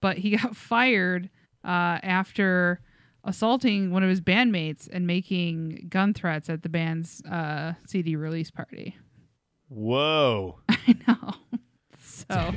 [0.00, 1.30] but he got fired
[1.64, 2.80] uh, after
[3.24, 8.50] assaulting one of his bandmates and making gun threats at the band's uh, CD release
[8.50, 8.96] party.
[9.68, 11.34] whoa, I know.
[12.02, 12.54] So,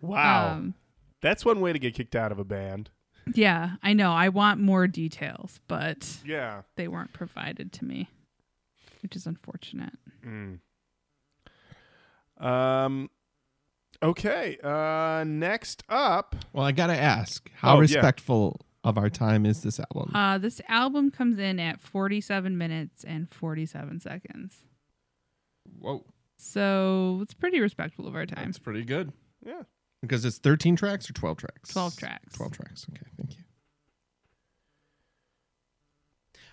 [0.00, 0.52] wow.
[0.52, 0.74] um,
[1.20, 2.90] That's one way to get kicked out of a band.
[3.34, 4.12] Yeah, I know.
[4.12, 6.62] I want more details, but Yeah.
[6.76, 8.08] they weren't provided to me,
[9.02, 9.94] which is unfortunate.
[10.24, 10.60] Mm.
[12.38, 13.10] Um.
[14.02, 14.58] Okay.
[14.62, 15.24] Uh.
[15.26, 16.36] Next up.
[16.52, 17.80] Well, I gotta ask, how Oh, yeah.
[17.80, 20.14] respectful of our time is this album?
[20.14, 24.62] Uh, this album comes in at 47 minutes and 47 seconds.
[25.80, 26.04] Whoa,
[26.36, 28.48] So it's pretty respectful of our time.
[28.48, 29.12] It's pretty good.
[29.44, 29.62] Yeah.
[30.02, 31.70] Because it's 13 tracks or 12 tracks?
[31.72, 32.34] 12 tracks.
[32.36, 32.86] 12 tracks.
[32.90, 33.42] Okay, thank you.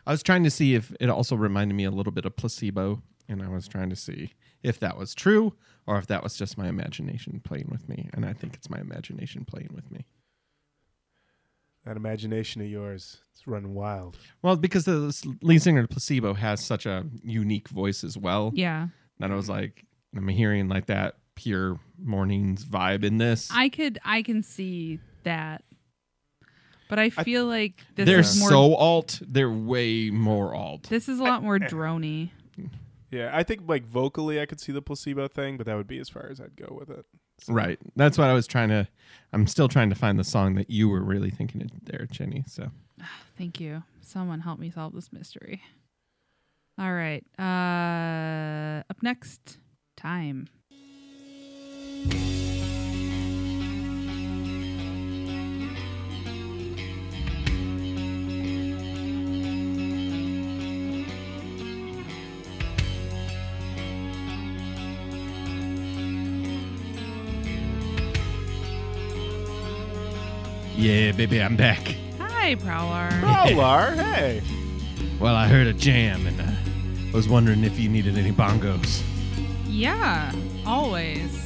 [0.06, 3.02] I was trying to see if it also reminded me a little bit of placebo,
[3.30, 4.34] and I was trying to see
[4.64, 5.54] if that was true
[5.86, 8.10] or if that was just my imagination playing with me.
[8.14, 10.06] And I think it's my imagination playing with me.
[11.86, 14.18] That imagination of yours, it's running wild.
[14.42, 18.52] Well, because the lead singer of placebo has such a unique voice as well.
[18.56, 18.88] Yeah.
[19.20, 19.86] That I was like,
[20.16, 23.50] I'm hearing like that pure mornings vibe in this.
[23.54, 25.64] I could, I can see that.
[26.90, 29.20] But I feel like this They're is more, so alt.
[29.28, 30.84] They're way more alt.
[30.84, 32.30] this is a lot more drony.
[33.14, 36.00] Yeah, I think like vocally, I could see the placebo thing, but that would be
[36.00, 37.06] as far as I'd go with it.
[37.40, 37.78] So- Right.
[37.96, 38.88] That's what I was trying to.
[39.32, 42.44] I'm still trying to find the song that you were really thinking of there, Jenny.
[42.48, 42.72] So
[43.38, 43.84] Thank you.
[44.02, 45.62] Someone help me solve this mystery.
[46.80, 47.24] All right.
[47.38, 49.58] Uh, up next,
[49.96, 50.48] time.
[70.76, 71.96] Yeah, baby, I'm back.
[72.20, 73.10] Hi, Prowler.
[73.20, 74.42] Prowler, hey.
[75.20, 76.46] Well, I heard a jam and uh,
[77.12, 79.02] I was wondering if you needed any bongos.
[79.68, 80.32] Yeah,
[80.66, 81.40] always.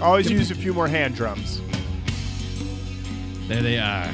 [0.00, 1.60] Always use a few more hand drums.
[3.48, 4.12] There they are.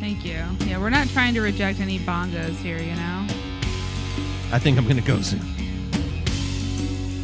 [0.00, 0.42] Thank you.
[0.66, 3.26] Yeah, we're not trying to reject any bongos here, you know?
[4.52, 5.40] I think I'm gonna go soon.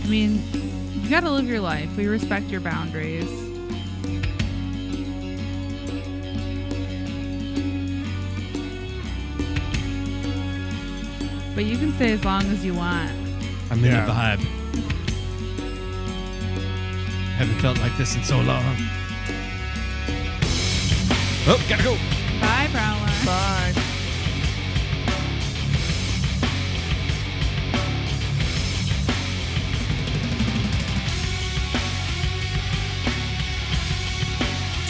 [0.05, 0.43] I mean,
[1.03, 1.97] you gotta live your life.
[1.97, 3.52] We respect your boundaries.
[11.63, 13.13] But you can stay as long as you want.
[13.71, 14.05] I'm in Yeah.
[14.05, 14.41] a vibe.
[17.39, 18.77] Haven't felt like this in so long.
[21.47, 21.95] Oh, gotta go.
[22.41, 23.13] Bye, Prowler.
[23.25, 23.73] Bye.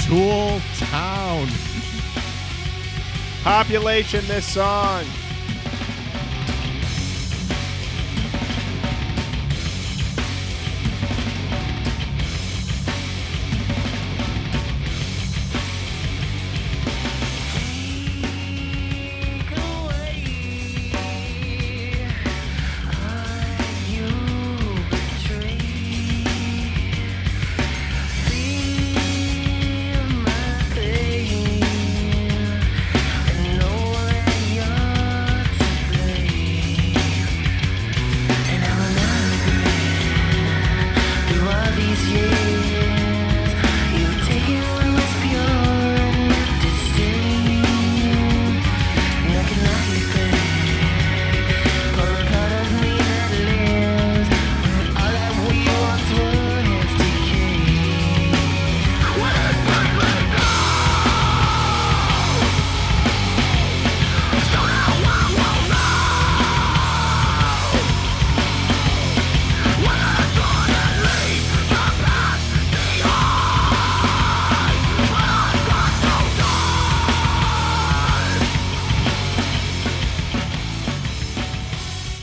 [0.07, 1.49] Tool Town.
[3.45, 5.05] Population this song.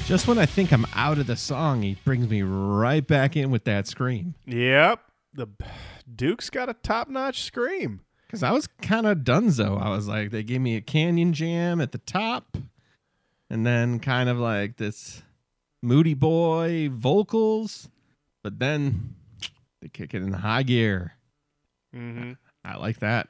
[0.09, 3.51] Just when I think I'm out of the song, he brings me right back in
[3.51, 4.33] with that scream.
[4.47, 5.01] Yep.
[5.35, 5.45] The
[6.15, 8.01] Duke's got a top-notch scream.
[8.25, 9.79] Because I was kind of donezo.
[9.79, 12.57] I was like, they gave me a canyon jam at the top,
[13.51, 15.21] and then kind of like this
[15.83, 17.87] moody boy vocals,
[18.41, 19.13] but then
[19.79, 21.13] they kick it in high gear.
[21.95, 22.31] Mm-hmm.
[22.65, 23.29] I like that.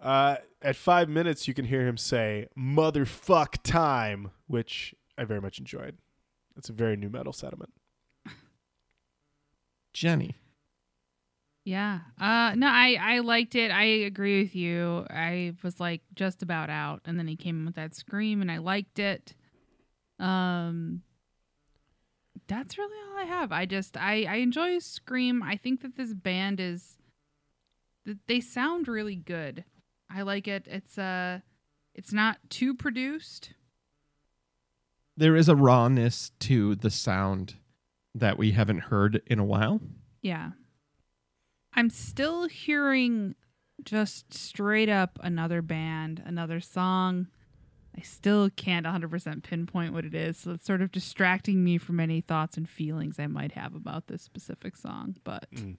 [0.00, 5.60] Uh, at five minutes, you can hear him say "motherfuck time," which I very much
[5.60, 5.98] enjoyed.
[6.56, 7.72] It's a very nu metal sediment.
[9.94, 10.34] Jenny.
[11.64, 12.00] Yeah.
[12.20, 13.70] Uh no, I I liked it.
[13.70, 15.06] I agree with you.
[15.08, 18.50] I was like just about out and then he came in with that scream and
[18.50, 19.36] I liked it.
[20.18, 21.02] Um
[22.48, 23.52] That's really all I have.
[23.52, 25.40] I just I I enjoy Scream.
[25.40, 26.98] I think that this band is
[28.06, 29.64] that they sound really good.
[30.10, 30.66] I like it.
[30.68, 31.38] It's uh
[31.94, 33.54] it's not too produced.
[35.16, 37.54] There is a rawness to the sound
[38.14, 39.80] that we haven't heard in a while.
[40.22, 40.50] Yeah.
[41.74, 43.34] I'm still hearing
[43.84, 47.28] just straight up another band, another song.
[47.96, 50.38] I still can't 100% pinpoint what it is.
[50.38, 54.06] So it's sort of distracting me from any thoughts and feelings I might have about
[54.06, 55.16] this specific song.
[55.24, 55.76] But Mm.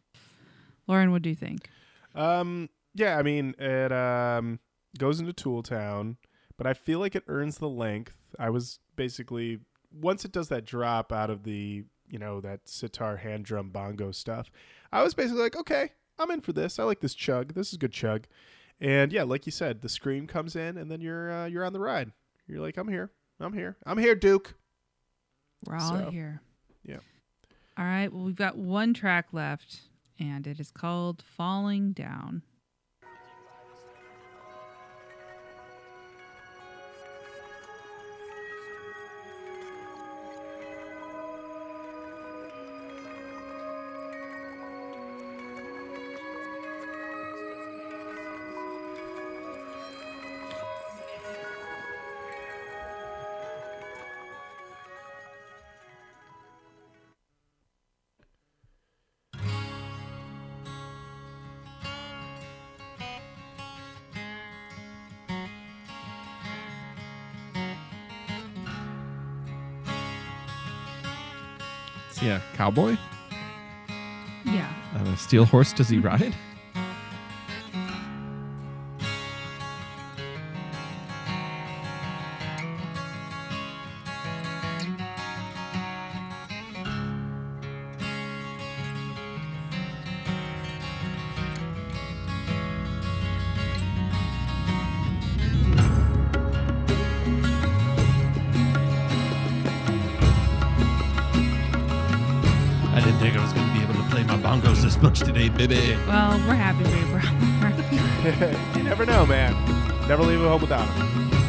[0.88, 1.70] Lauren, what do you think?
[2.14, 4.60] Um, yeah, I mean, it um
[5.00, 6.18] goes into Tool Town,
[6.58, 8.18] but I feel like it earns the length.
[8.40, 9.60] I was basically
[9.92, 14.12] once it does that drop out of the you know that sitar, hand drum, bongo
[14.12, 14.52] stuff.
[14.92, 16.80] I was basically like, okay, I'm in for this.
[16.80, 17.54] I like this chug.
[17.54, 18.26] This is good chug.
[18.80, 21.74] And yeah, like you said, the scream comes in, and then you're uh, you're on
[21.74, 22.12] the ride.
[22.48, 23.12] You're like, I'm here.
[23.40, 23.78] I'm here.
[23.86, 24.56] I'm here, Duke.
[25.66, 26.42] We're all So, here.
[26.84, 26.98] yeah.
[27.78, 28.12] All right.
[28.12, 29.82] Well, we've got one track left,
[30.20, 32.44] and it is called Falling Down.
[72.30, 72.98] A cowboy?
[74.46, 74.72] Yeah.
[74.96, 76.36] On a steel horse does he ride?
[108.78, 109.54] you never know, man.
[110.08, 111.43] Never leave a home without him.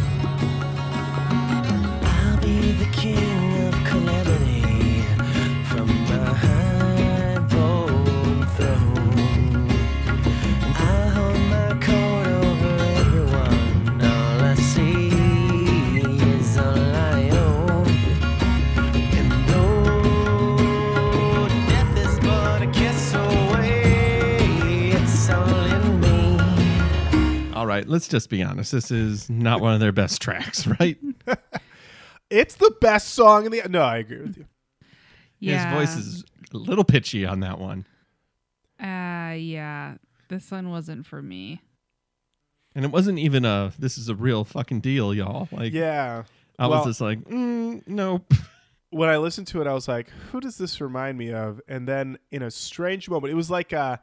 [27.94, 28.72] Let's just be honest.
[28.72, 30.98] This is not one of their best tracks, right?
[32.28, 33.62] It's the best song in the.
[33.68, 34.46] No, I agree with you.
[35.38, 35.70] yeah.
[35.78, 37.86] His voice is a little pitchy on that one.
[38.80, 39.94] Uh, yeah.
[40.28, 41.62] This one wasn't for me.
[42.74, 45.48] And it wasn't even a, this is a real fucking deal, y'all.
[45.52, 46.24] Like, Yeah.
[46.58, 48.32] I well- was just like, mm, nope.
[48.90, 51.86] when I listened to it, I was like, "Who does this remind me of?" And
[51.86, 53.98] then, in a strange moment, it was like, uh,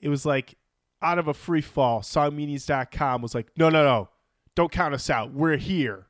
[0.00, 0.56] it was like
[1.02, 2.00] out of a free fall.
[2.00, 4.08] Songmeanings.com was like, "No, no, no,
[4.54, 5.32] don't count us out.
[5.32, 6.06] We're here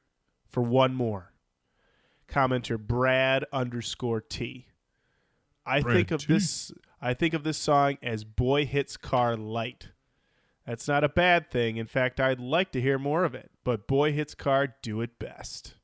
[0.49, 1.32] for one more."
[2.28, 4.66] Commenter Brad underscore T.
[5.64, 6.32] I Brad think of T.
[6.32, 6.72] this.
[7.01, 9.91] I think of this song as "Boy Hits Car Light."
[10.66, 11.78] That's not a bad thing.
[11.78, 13.51] In fact, I'd like to hear more of it.
[13.64, 15.76] But Boy Hits Car do it best.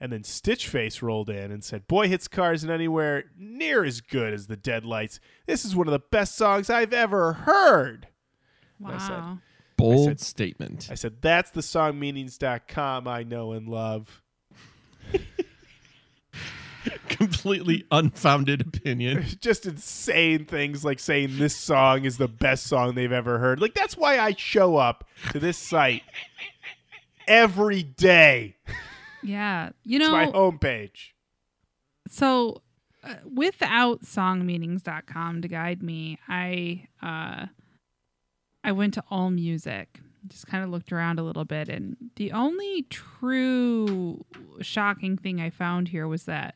[0.00, 4.34] And then Stitchface rolled in and said, Boy Hits Cars isn't anywhere near as good
[4.34, 5.20] as the Deadlights.
[5.46, 8.08] This is one of the best songs I've ever heard.
[8.84, 8.98] I Wow.
[8.98, 9.42] said-
[9.78, 10.88] Bold said- statement.
[10.90, 14.22] I said, That's the songmeanings.com I know and love.
[17.08, 19.24] Completely unfounded opinion.
[19.40, 23.60] Just insane things like saying this song is the best song they've ever heard.
[23.60, 26.02] Like, that's why I show up to this site
[27.26, 28.56] every day.
[29.26, 29.70] Yeah.
[29.84, 31.10] You It's know, my homepage.
[32.08, 32.62] so
[33.04, 37.46] uh, without songmeanings.com to guide me, I uh
[38.64, 40.00] I went to All Music.
[40.28, 44.24] Just kind of looked around a little bit and the only true
[44.60, 46.54] shocking thing I found here was that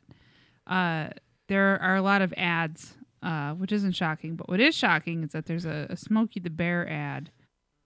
[0.66, 1.08] uh
[1.48, 5.30] there are a lot of ads uh which isn't shocking, but what is shocking is
[5.32, 7.30] that there's a, a Smokey the Bear ad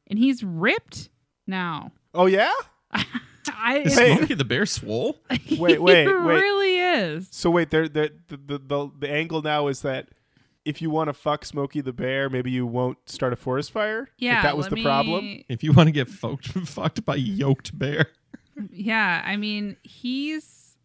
[0.07, 1.09] and he's ripped
[1.47, 1.93] now.
[2.15, 2.53] Oh, yeah?
[3.53, 4.17] I Is Hey.
[4.17, 5.19] Smokey the Bear swole?
[5.31, 6.07] Wait, he wait, wait.
[6.07, 7.29] really is.
[7.31, 10.09] So wait, there, there, the, the the the angle now is that
[10.65, 14.01] if you want to fuck Smokey the Bear, maybe you won't start a forest fire.
[14.01, 15.43] Like, Yeah, that was let the problem.
[15.49, 18.07] If you want to get fucked, fucked by yoked bear.
[18.71, 20.77] Yeah, I mean, he's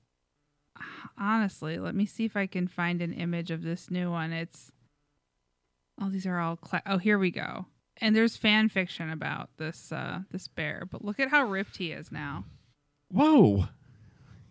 [1.17, 1.77] honestly.
[1.79, 4.33] Let me see if I can find an image of this new one.
[4.33, 4.71] It's
[6.01, 6.57] oh, these are all.
[6.57, 7.65] Cla- oh, here we go.
[8.01, 11.91] And there's fan fiction about this uh this bear, but look at how ripped he
[11.91, 12.45] is now.
[13.11, 13.67] Whoa.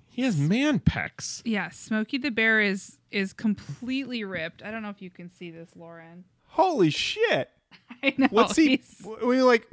[0.07, 1.43] He has man pecs.
[1.45, 4.63] Yeah, Smokey the Bear is is completely ripped.
[4.65, 6.25] I don't know if you can see this, Lauren.
[6.45, 7.49] Holy shit!
[8.03, 8.27] I know.
[8.31, 8.83] What's he?
[9.25, 9.67] We like.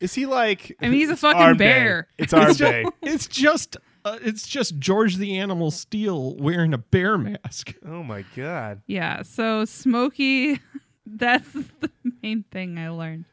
[0.00, 0.74] Is he like?
[0.80, 2.02] I mean, he's a fucking Arm bear.
[2.02, 2.08] Day.
[2.24, 2.82] It's our It's day.
[2.84, 7.74] just, it's just, uh, it's just George the Animal Steele wearing a bear mask.
[7.86, 8.80] Oh my god!
[8.86, 10.58] Yeah, so Smokey,
[11.06, 11.50] that's
[11.80, 11.90] the
[12.22, 13.24] main thing I learned.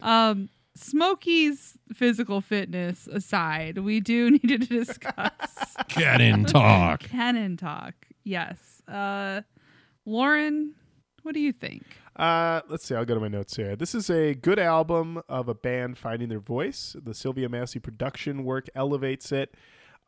[0.00, 5.32] Um, Smokey's physical fitness aside, we do need to discuss
[5.88, 7.00] Canon talk.
[7.00, 7.94] canon talk.
[8.24, 8.80] Yes.
[8.86, 9.42] Uh,
[10.06, 10.74] Lauren,
[11.22, 11.82] what do you think?
[12.16, 12.94] Uh, let's see.
[12.94, 13.76] I'll go to my notes here.
[13.76, 16.96] This is a good album of a band finding their voice.
[17.00, 19.54] The Sylvia Massy production work elevates it.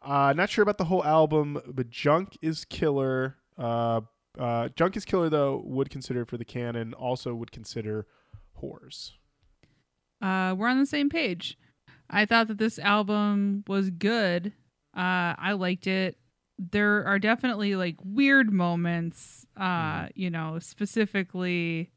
[0.03, 3.37] Uh, not sure about the whole album, but Junk is killer.
[3.59, 4.01] Uh,
[4.39, 5.63] uh, Junk is killer though.
[5.65, 6.95] Would consider for the canon.
[6.95, 8.07] Also would consider
[8.63, 9.13] Whores.
[10.23, 11.57] Uh, we're on the same page.
[12.09, 14.53] I thought that this album was good.
[14.97, 16.19] Uh, I liked it.
[16.59, 19.47] There are definitely like weird moments.
[19.57, 21.91] Uh, you know, specifically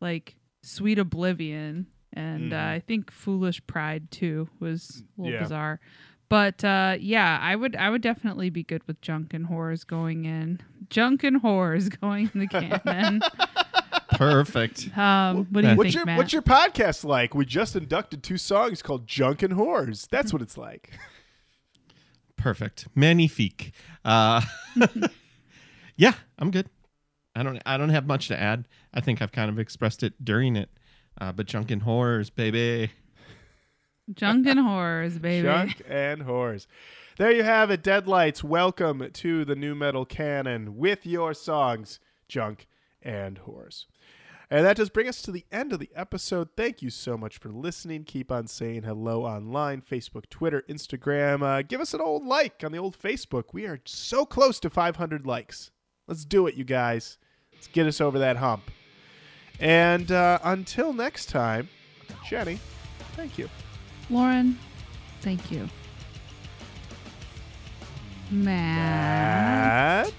[0.00, 2.68] like Sweet Oblivion, and uh, Mhm.
[2.74, 5.42] I think Foolish Pride too was a little Yeah.
[5.42, 5.80] bizarre.
[6.28, 10.24] But uh, yeah, I would I would definitely be good with Junk and Whores going
[10.24, 10.60] in.
[10.90, 13.22] Junk and Whores going in the canon.
[14.12, 14.90] Perfect.
[14.98, 16.18] um, what do you What's think, your Matt?
[16.18, 17.34] What's your podcast like?
[17.34, 20.08] We just inducted two songs called Junk and Whores.
[20.08, 20.90] That's what it's like.
[22.36, 22.88] Perfect.
[22.94, 23.72] Magnifique.
[24.04, 24.42] Uh,
[25.98, 26.70] Yeah, I'm good.
[27.34, 28.66] I don't I don't have much to add.
[28.94, 30.70] I think I've kind of expressed it during it.
[31.20, 32.92] Uh, but junk and horrors, baby.
[34.14, 35.46] Junk and horrors, baby.
[35.46, 36.66] Junk and Whores.
[37.18, 38.42] There you have it, Deadlights.
[38.42, 42.66] Welcome to the nu metal canon with your songs, Junk
[43.02, 43.84] and Whores.
[44.50, 46.48] And that does bring us to the end of the episode.
[46.56, 48.04] Thank you so much for listening.
[48.04, 51.42] Keep on saying hello online Facebook, Twitter, Instagram.
[51.42, 53.52] Uh, give us an old like on the old Facebook.
[53.52, 55.70] We are so close to 500 likes.
[56.06, 57.18] Let's do it, you guys.
[57.52, 58.70] Let's get us over that hump.
[59.60, 61.68] And uh, until next time,
[62.26, 62.58] Jenny,
[63.16, 63.50] thank you.
[64.10, 64.58] Lauren,
[65.20, 65.68] thank you.
[68.30, 70.12] Matt.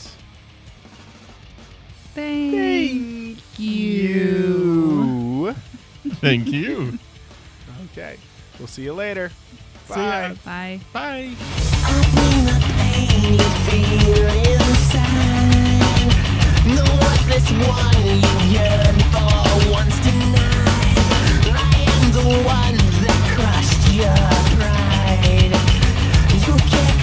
[2.13, 5.55] Thank, you.
[6.15, 6.97] Thank you.
[7.91, 8.17] okay.
[8.57, 9.31] We'll see you later.
[9.87, 10.35] Bye.
[10.43, 10.79] Bye.
[10.93, 11.35] Bye.
[11.37, 11.79] Bye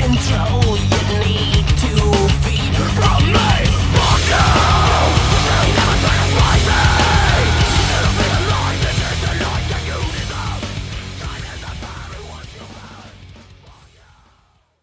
[0.07, 1.93] control you need to
[2.43, 3.51] feed from me.
[3.93, 4.66] Fucker!